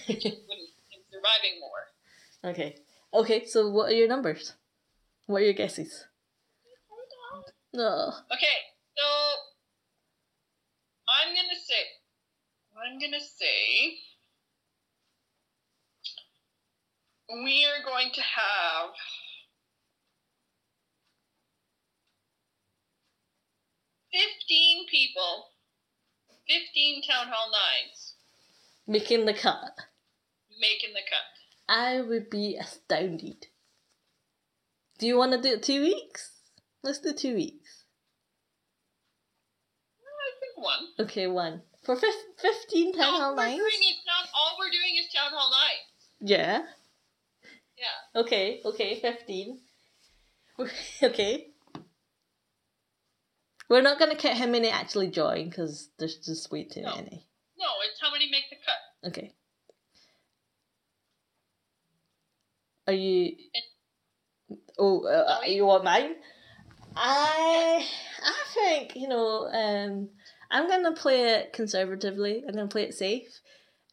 [0.07, 2.51] him surviving war.
[2.51, 2.75] okay,
[3.13, 3.45] okay.
[3.45, 4.53] So what are your numbers?
[5.27, 6.05] What are your guesses?
[7.73, 8.13] No.
[8.31, 8.59] Okay,
[8.95, 9.03] so
[11.07, 11.83] I'm gonna say,
[12.75, 13.97] I'm gonna say,
[17.43, 18.89] we are going to have.
[24.11, 25.47] Fifteen people,
[26.47, 28.13] fifteen town hall nines
[28.87, 29.73] making the cut.
[30.59, 31.27] making the cut.
[31.69, 33.47] I would be astounded.
[34.97, 36.31] Do you want to do it two weeks?
[36.83, 37.83] Let's do two weeks.
[40.01, 40.87] I think one.
[41.07, 41.61] Okay, one.
[41.83, 44.27] For fif- 15 town all hall we're doing is town.
[44.33, 46.29] All we're doing is town hall nine.
[46.29, 46.61] Yeah.
[47.77, 48.21] Yeah.
[48.21, 49.59] Okay, okay, 15.
[51.03, 51.47] okay.
[53.69, 56.95] We're not going to count how many actually join because there's just way too No.
[56.95, 57.27] many.
[57.59, 59.09] No, it's how many make the cut.
[59.09, 59.33] Okay.
[62.87, 63.35] Are you.
[64.79, 65.55] Oh, uh, Sorry?
[65.55, 66.15] you want mine?
[66.95, 67.85] I
[68.23, 70.09] I think you know um
[70.49, 72.43] I'm gonna play it conservatively.
[72.47, 73.27] I'm gonna play it safe,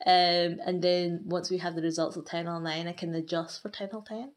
[0.06, 3.62] um and then once we have the results of ten on nine, I can adjust
[3.62, 4.32] for ten on ten.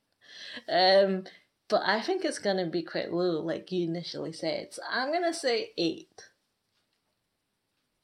[0.70, 1.24] Um,
[1.70, 4.74] but I think it's gonna be quite low, like you initially said.
[4.74, 6.24] So I'm gonna say eight.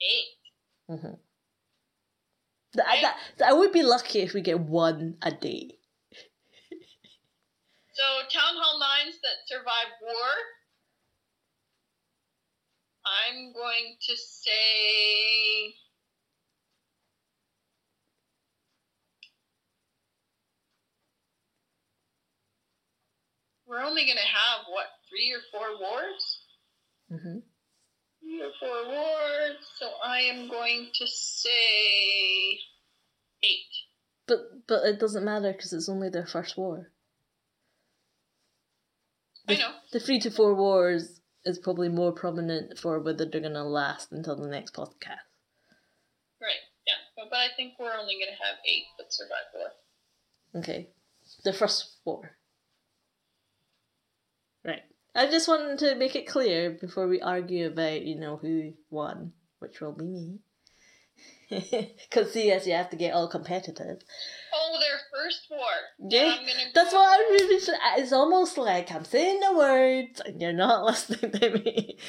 [0.02, 0.92] Eight.
[0.92, 1.14] Mm-hmm.
[2.76, 5.78] That, that, that I would be lucky if we get one a day.
[7.94, 10.30] So town hall nines that survive war.
[13.06, 15.76] I'm going to say.
[23.74, 26.42] We're only going to have, what, three or four wars?
[27.12, 27.40] Mm-hmm.
[28.20, 29.58] Three or four wars.
[29.80, 32.60] So I am going to say
[33.44, 33.74] eight.
[34.28, 36.92] But but it doesn't matter because it's only their first war.
[39.50, 39.72] I know.
[39.92, 44.36] The three to four wars is probably more prominent for whether they're gonna last until
[44.36, 45.26] the next podcast.
[46.40, 47.02] Right, yeah.
[47.18, 50.62] But, but I think we're only going to have eight that survive war.
[50.62, 50.90] Okay,
[51.44, 52.38] the first war.
[54.66, 54.82] Right.
[55.16, 59.34] I just wanted to make it clear before we argue about, you know, who won,
[59.60, 60.40] which will be me.
[62.10, 63.98] Because CS, you have to get all competitive.
[64.56, 65.60] Oh, their first war.
[66.10, 67.62] Yeah, I'm gonna That's go- what I'm really.
[68.02, 72.00] It's almost like I'm saying the words and you're not listening to me.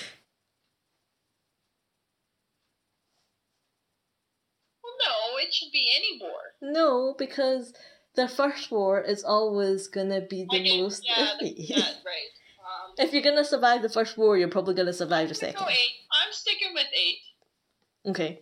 [4.83, 6.41] Well, no, it should be any war.
[6.63, 7.75] No, because
[8.15, 11.35] the first war is always gonna be the Okay, most yeah.
[11.41, 12.33] Yeah, right.
[12.99, 15.59] If you're gonna survive the first war, you're probably gonna survive the second.
[15.59, 15.95] go eight.
[16.13, 17.19] I'm sticking with eight.
[18.11, 18.41] Okay.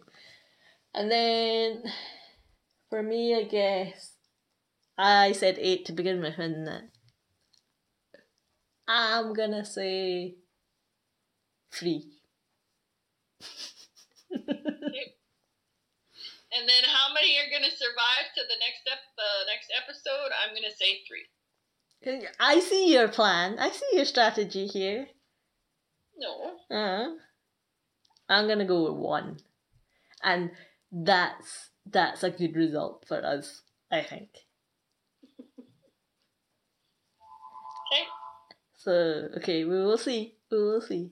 [0.94, 1.82] And then
[2.90, 4.12] for me, I guess
[4.98, 6.68] I said eight to begin with, and
[8.88, 10.36] I'm gonna say
[11.72, 12.10] three.
[16.52, 20.30] And then how many are gonna survive to the next ep- the next episode?
[20.36, 21.24] I'm gonna say three.
[22.40, 23.58] I see your plan.
[23.58, 25.06] I see your strategy here.
[26.18, 26.76] No.
[26.76, 27.14] Uh,
[28.28, 29.38] I'm gonna go with one,
[30.22, 30.50] and
[30.90, 33.62] that's that's a good result for us.
[33.90, 34.30] I think.
[37.92, 38.06] Okay.
[38.78, 38.92] So
[39.36, 40.34] okay, we will see.
[40.50, 41.10] We will see.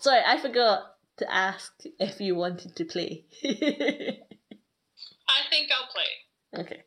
[0.00, 3.26] Sorry, I forgot to ask if you wanted to play.
[3.44, 3.48] I
[5.48, 6.62] think I'll play.
[6.62, 6.82] okay.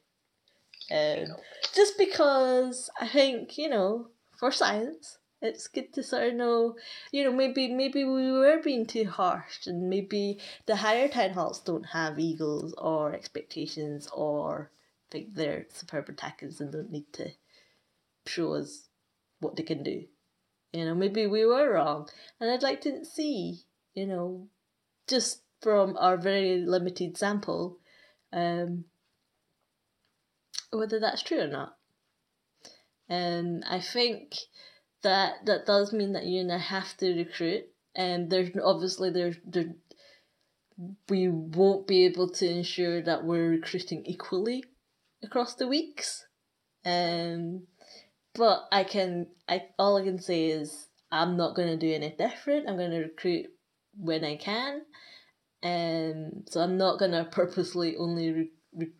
[0.91, 1.35] Um,
[1.75, 4.07] just because I think you know,
[4.37, 6.75] for science, it's good to sort of know,
[7.11, 11.59] you know, maybe maybe we were being too harsh, and maybe the higher town halls
[11.61, 14.71] don't have eagles or expectations or
[15.11, 17.29] think they're superb attackers and don't need to
[18.25, 18.87] show us
[19.39, 20.05] what they can do.
[20.73, 22.09] You know, maybe we were wrong,
[22.39, 23.61] and I'd like to see,
[23.93, 24.47] you know,
[25.07, 27.77] just from our very limited sample,
[28.33, 28.85] um,
[30.77, 31.75] whether that's true or not.
[33.07, 34.35] And I think
[35.03, 37.65] that that does mean that you and I have to recruit,
[37.95, 39.75] and there's obviously there's there,
[41.09, 44.63] we won't be able to ensure that we're recruiting equally
[45.23, 46.25] across the weeks.
[46.83, 47.67] Um,
[48.33, 52.67] but I can I all I can say is I'm not gonna do any different.
[52.67, 53.47] I'm gonna recruit
[53.97, 54.81] when I can,
[55.63, 56.43] um.
[56.47, 58.91] So I'm not gonna purposely only re- re-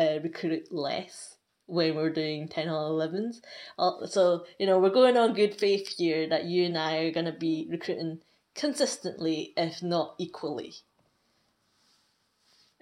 [0.00, 1.36] uh, recruit less
[1.66, 3.40] when we're doing 10 or 11s.
[3.78, 7.12] Uh, So, you know, we're going on good faith here that you and I are
[7.12, 8.20] going to be recruiting
[8.54, 10.74] consistently, if not equally.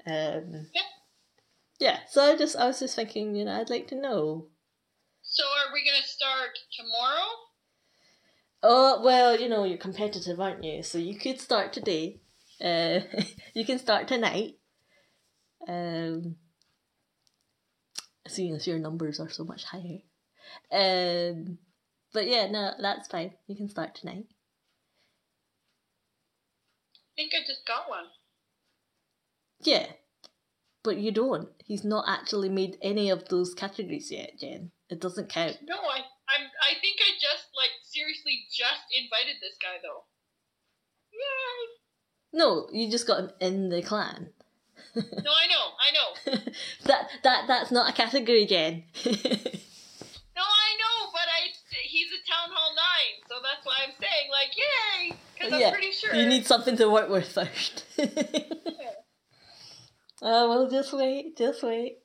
[0.07, 0.83] Um, Yeah.
[1.81, 4.49] Yeah, so I just I was just thinking, you know, I'd like to know.
[5.23, 7.29] So are we gonna start tomorrow?
[8.63, 10.83] Oh well, you know, you're competitive, aren't you?
[10.83, 12.21] So you could start today.
[12.61, 13.01] Uh,
[13.55, 14.57] you can start tonight.
[15.69, 16.37] Um,
[18.29, 19.99] seeing as your numbers are so much higher.
[20.73, 21.59] Um,
[22.13, 23.33] but yeah, no, that's fine.
[23.47, 24.27] You can start tonight.
[26.95, 28.05] I think I just got one.
[29.61, 29.87] Yeah,
[30.85, 31.49] but you don't.
[31.65, 34.71] He's not actually made any of those categories yet, Jen.
[34.89, 35.59] It doesn't count.
[35.67, 35.99] No, I
[36.29, 40.05] I'm I think I just like seriously just invited this guy though.
[41.13, 42.39] Yay!
[42.39, 44.31] No, you just got him in the clan.
[44.97, 46.41] No, I know, I know.
[46.85, 48.85] that that that's not a category, Jen.
[50.39, 51.51] No, I know, but I
[51.83, 55.71] he's a town hall nine, so that's why I'm saying like yay, because I'm Yeah,
[55.73, 56.15] pretty sure.
[56.15, 57.85] You need something to work with first.
[60.21, 61.99] Oh, well, just wait, just wait.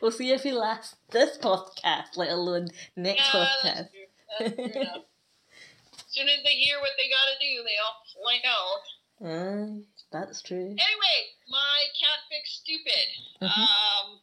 [0.00, 3.62] we'll see if he lasts this podcast, let alone next yeah, podcast.
[3.62, 4.06] that's true.
[4.38, 4.82] That's true.
[4.82, 8.82] As soon as they hear what they gotta do, they all flank out.
[9.24, 10.76] Aye, that's true.
[10.76, 13.06] Anyway, my can't fix stupid.
[13.42, 13.48] Mhm.
[13.48, 14.20] Um,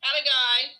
[0.00, 0.72] had a guy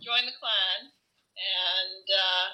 [0.00, 0.90] join the clan,
[1.36, 2.46] and uh,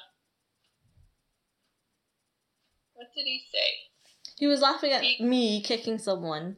[2.94, 3.90] what did he say?
[4.36, 6.56] He was laughing at He- me kicking someone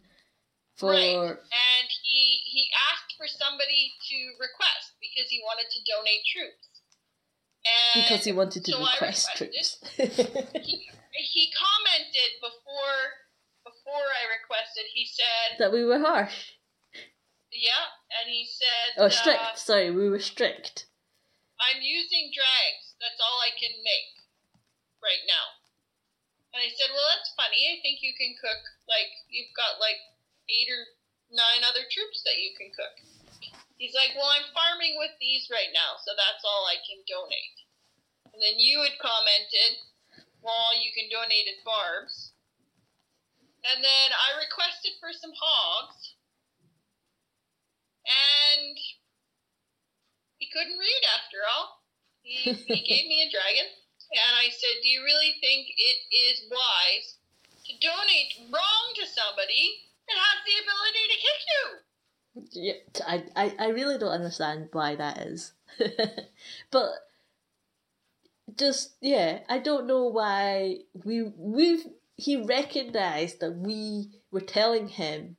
[0.76, 0.90] for.
[0.90, 1.14] Right.
[1.14, 6.75] And he he asked for somebody to request because he wanted to donate troops.
[7.66, 9.78] And Because he wanted to so request troops.
[9.96, 13.26] he, he commented before
[13.66, 14.86] before I requested.
[14.94, 16.54] He said, that we were harsh.
[17.50, 19.42] "Yeah," and he said, Oh, strict.
[19.42, 20.86] uh, Sorry, we were strict.
[21.58, 22.94] I'm using drags.
[23.00, 24.12] That's all I can make
[25.02, 25.56] right now.
[26.54, 27.74] And I said, Well, that's funny.
[27.74, 29.98] I think you can cook, like, you've got like
[30.46, 30.82] eight or
[31.32, 32.96] nine other troops that you can cook.
[33.76, 37.56] He's like, Well, I'm farming with these right now, so that's all I can donate.
[38.32, 39.84] And then you had commented,
[40.40, 42.32] Well, you can donate as barbs.
[43.66, 46.14] And then I requested for some hogs.
[48.06, 48.78] And
[50.38, 51.82] he couldn't read after all.
[52.22, 53.70] He, he gave me a dragon,
[54.10, 57.18] and I said, "Do you really think it is wise
[57.66, 61.62] to donate wrong to somebody that has the ability to kick you?"
[62.52, 62.74] Yeah,
[63.06, 65.52] I, I, I really don't understand why that is.
[66.70, 66.90] but
[68.56, 75.36] just yeah, I don't know why we we've he recognized that we were telling him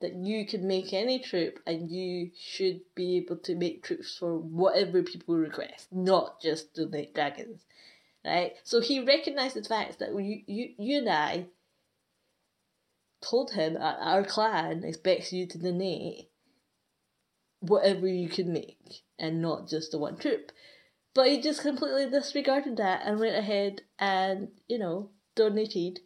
[0.00, 4.36] that you can make any troop and you should be able to make troops for
[4.36, 7.64] whatever people request, not just donate dragons.
[8.24, 8.54] Right?
[8.64, 11.46] So he recognized the fact that you, you, you and I
[13.20, 16.31] told him our clan expects you to donate
[17.62, 20.52] whatever you can make and not just the one troop.
[21.14, 26.00] But he just completely disregarded that and went ahead and, you know, donated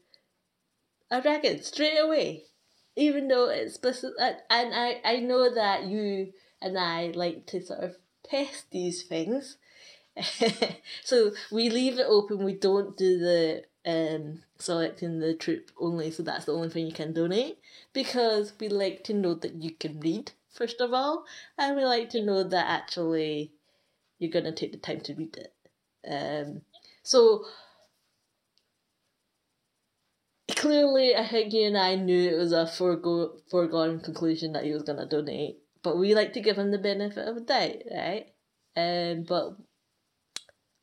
[1.11, 2.45] a dragon straight away
[2.97, 6.33] even though it's specific, and I, I know that you
[6.63, 9.59] and I like to sort of test these things.
[11.05, 16.23] so we leave it open, we don't do the um, selecting the troop only, so
[16.23, 17.59] that's the only thing you can donate
[17.93, 21.25] because we like to know that you can read, first of all,
[21.59, 23.53] and we like to know that actually
[24.19, 25.53] you're going to take the time to read it.
[26.09, 26.63] Um,
[27.03, 27.45] so
[30.49, 34.73] clearly, I think you and I knew it was a forego- foregone conclusion that he
[34.73, 37.77] was going to donate, but we like to give him the benefit of the doubt,
[37.95, 38.27] right?
[38.77, 39.57] Um, but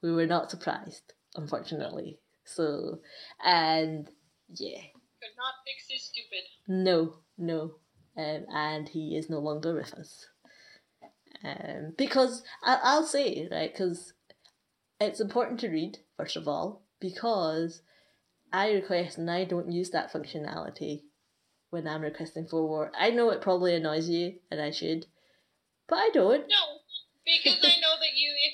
[0.01, 2.19] we were not surprised, unfortunately.
[2.45, 2.99] So,
[3.43, 4.09] and
[4.49, 4.81] yeah.
[5.21, 6.43] Could not fix his stupid.
[6.67, 7.75] No, no.
[8.15, 10.27] Um, and he is no longer with us.
[11.43, 14.13] Um, because I- I'll say, right, because
[15.01, 17.81] it's important to read, first of all, because
[18.51, 21.03] I request and I don't use that functionality
[21.71, 22.91] when I'm requesting for war.
[22.97, 25.07] I know it probably annoys you, and I should,
[25.89, 26.47] but I don't.
[26.47, 26.79] No,
[27.25, 28.53] because I know that you if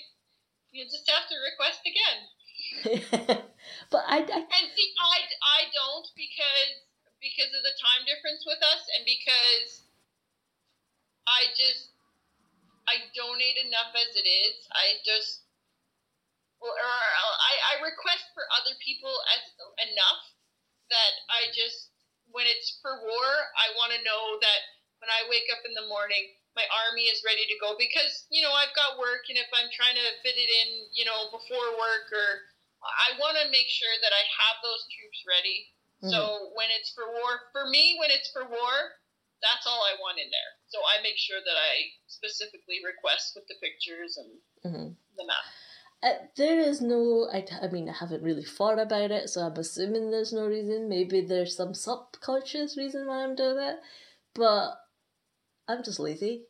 [0.71, 3.39] you just have to request again.
[3.91, 6.88] but I, I and see, I, I don't because
[7.19, 9.83] because of the time difference with us, and because
[11.27, 11.93] I just
[12.89, 14.65] I donate enough as it is.
[14.73, 15.45] I just
[16.59, 16.99] or, or
[17.39, 19.43] I, I request for other people as
[19.87, 20.23] enough
[20.91, 21.93] that I just
[22.29, 24.61] when it's for war, I want to know that
[25.01, 28.41] when I wake up in the morning, my army is ready to go because you
[28.41, 31.77] know I've got work, and if I'm trying to fit it in, you know, before
[31.77, 32.29] work, or
[32.83, 35.71] I want to make sure that I have those troops ready.
[35.99, 36.11] Mm-hmm.
[36.11, 38.75] So when it's for war, for me, when it's for war,
[39.41, 40.51] that's all I want in there.
[40.67, 44.31] So I make sure that I specifically request with the pictures and
[44.63, 44.93] mm-hmm.
[45.17, 45.43] the map.
[46.01, 49.57] Uh, there is no, I, I mean, I haven't really thought about it, so I'm
[49.57, 50.87] assuming there's no reason.
[50.87, 53.75] Maybe there's some subconscious reason why I'm doing it,
[54.33, 54.75] but
[55.67, 56.43] I'm just lazy.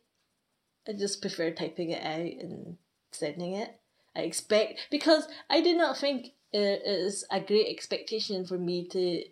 [0.88, 2.76] I just prefer typing it out and
[3.10, 3.70] sending it.
[4.14, 9.24] I expect, because I did not think it is a great expectation for me to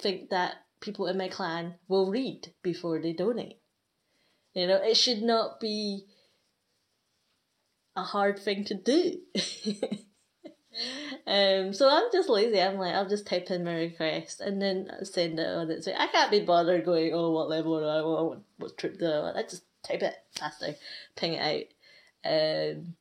[0.00, 3.58] think that people in my clan will read before they donate.
[4.54, 6.06] You know, it should not be
[7.96, 9.18] a hard thing to do.
[11.26, 12.60] um, so I'm just lazy.
[12.60, 15.70] I'm like, I'll just type in my request and then send it on.
[15.70, 18.42] It's like I can't be bothered going, oh, what level do I want?
[18.56, 19.36] What trip do I want?
[19.36, 20.74] I just type it faster,
[21.16, 21.64] ping it out.
[22.32, 22.94] Um,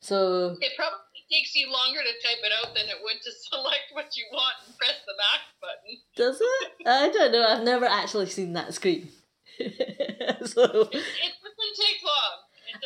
[0.00, 0.98] so it probably
[1.32, 4.54] takes you longer to type it out than it would to select what you want
[4.66, 5.98] and press the back button.
[6.16, 6.86] Does it?
[6.86, 7.46] I don't know.
[7.46, 9.08] I've never actually seen that screen.
[9.58, 12.36] so it, it doesn't take long.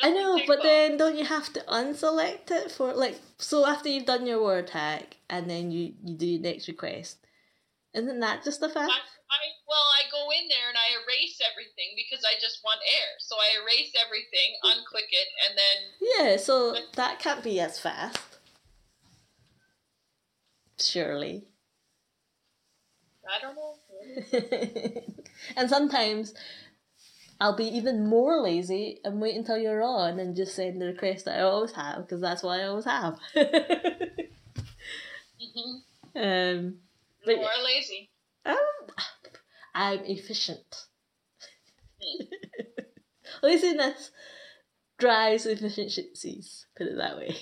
[0.02, 4.06] I know, but then don't you have to unselect it for like so after you've
[4.06, 7.18] done your war attack and then you you do your next request?
[7.94, 8.92] Isn't that just a fact?
[9.30, 13.10] I well, I go in there and I erase everything because I just want air.
[13.18, 16.36] So I erase everything, unclick it, and then yeah.
[16.36, 18.35] So that can't be as fast,
[20.78, 21.44] surely.
[23.28, 23.74] I don't know.
[25.56, 26.32] and sometimes
[27.40, 31.24] I'll be even more lazy and wait until you're on and just send the request
[31.24, 33.18] that I always have because that's what I always have.
[33.36, 34.16] mm-hmm.
[36.14, 36.76] Um,
[37.24, 38.10] but you are lazy.
[38.44, 38.56] Um,
[39.74, 40.86] I'm efficient.
[43.42, 44.10] Laziness
[44.98, 46.66] drives efficiencies.
[46.76, 47.36] Put it that way.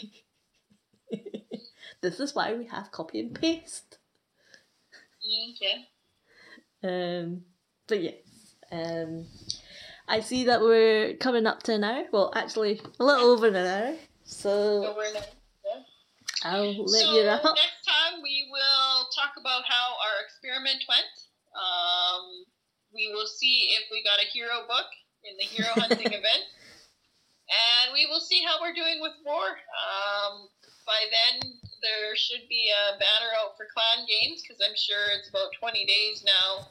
[2.04, 3.98] This is why we have copy and paste.
[5.24, 5.88] Okay.
[6.84, 7.42] Um,
[7.88, 8.14] but yes.
[8.70, 9.24] Um,
[10.06, 12.04] I see that we're coming up to an hour.
[12.12, 13.96] Well, actually, a little over an hour.
[14.24, 14.94] So
[16.44, 17.42] I'll let so you up.
[17.42, 21.08] Next time we will talk about how our experiment went.
[21.56, 22.44] Um,
[22.92, 24.88] we will see if we got a hero book
[25.24, 26.44] in the hero hunting event.
[27.48, 29.40] and we will see how we're doing with war.
[29.40, 30.48] Um,
[30.84, 31.52] by then,
[31.84, 35.84] there should be a banner out for clan games because I'm sure it's about 20
[35.84, 36.64] days now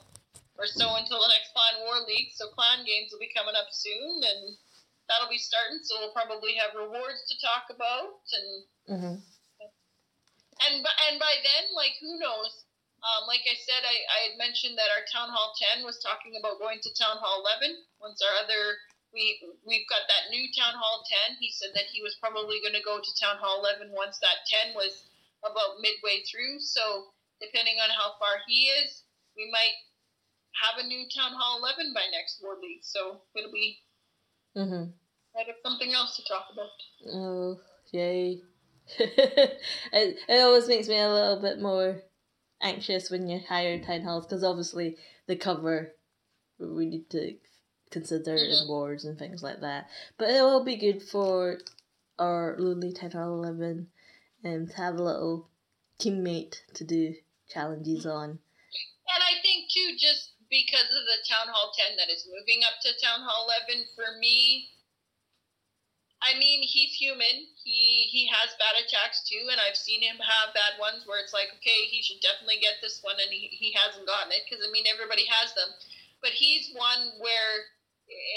[0.58, 2.34] or so until the next clan war league.
[2.34, 4.58] So clan games will be coming up soon, and
[5.06, 5.82] that'll be starting.
[5.86, 8.50] So we'll probably have rewards to talk about, and
[8.84, 9.16] Mm-hmm.
[10.68, 12.68] and and by then, like who knows?
[13.04, 16.40] Um, like I said, I, I had mentioned that our town hall 10 was talking
[16.40, 18.80] about going to town hall 11 once our other
[19.14, 22.76] we we've got that new town hall 10 he said that he was probably going
[22.76, 25.06] to go to town hall 11 once that 10 was
[25.46, 29.04] about midway through so depending on how far he is
[29.38, 29.78] we might
[30.58, 33.80] have a new town hall 11 by next war league so it'll be
[34.56, 34.94] Mm-hmm.
[35.34, 36.70] might have something else to talk about
[37.12, 37.58] Oh,
[37.92, 38.40] yay.
[39.00, 39.60] it,
[39.92, 42.02] it always makes me a little bit more
[42.62, 44.96] anxious when you hire town halls because obviously
[45.28, 45.94] the cover
[46.60, 47.34] we need to
[47.94, 48.68] consider in Mhm.
[48.68, 49.90] wars and things like that.
[50.18, 51.62] But it will be good for
[52.20, 53.92] our lonely town hall 11
[54.44, 55.50] um, to have a little
[56.00, 57.16] teammate to do
[57.48, 58.30] challenges on.
[59.08, 62.80] And I think too, just because of the Town Hall 10 that is moving up
[62.82, 64.70] to Town Hall 11, for me,
[66.22, 67.48] I mean, he's human.
[67.64, 71.34] He he has bad attacks too, and I've seen him have bad ones where it's
[71.34, 74.66] like, okay, he should definitely get this one, and he, he hasn't gotten it because
[74.66, 75.68] I mean, everybody has them.
[76.22, 77.68] But he's one where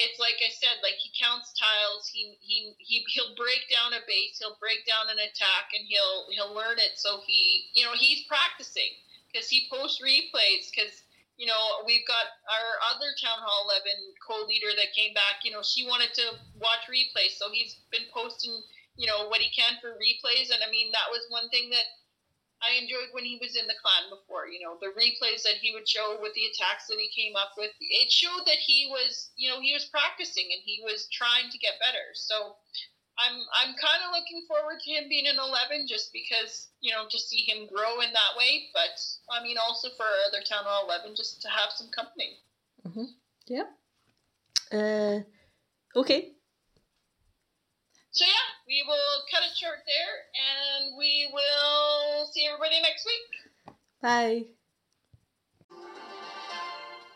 [0.07, 2.09] it's like I said, like he counts tiles.
[2.09, 4.39] He he he he'll break down a base.
[4.41, 6.97] He'll break down an attack, and he'll he'll learn it.
[6.97, 8.93] So he you know he's practicing
[9.31, 11.05] because he posts replays because
[11.37, 15.61] you know we've got our other town hall 11 co-leader that came back you know
[15.61, 16.25] she wanted to
[16.57, 18.57] watch replays so he's been posting
[18.97, 21.85] you know what he can for replays and i mean that was one thing that
[22.63, 25.73] i enjoyed when he was in the clan before you know the replays that he
[25.73, 29.31] would show with the attacks that he came up with it showed that he was
[29.37, 32.57] you know he was practicing and he was trying to get better so
[33.19, 37.09] I'm I'm kind of looking forward to him being in 11 just because you know
[37.09, 38.69] to see him grow in that way.
[38.75, 39.01] But
[39.33, 42.39] I mean also for other town hall 11 just to have some company.
[43.47, 43.65] yeah
[44.73, 45.21] Uh,
[45.95, 46.33] okay.
[48.17, 53.77] So yeah, we will cut it short there, and we will see everybody next week.
[54.01, 54.56] Bye.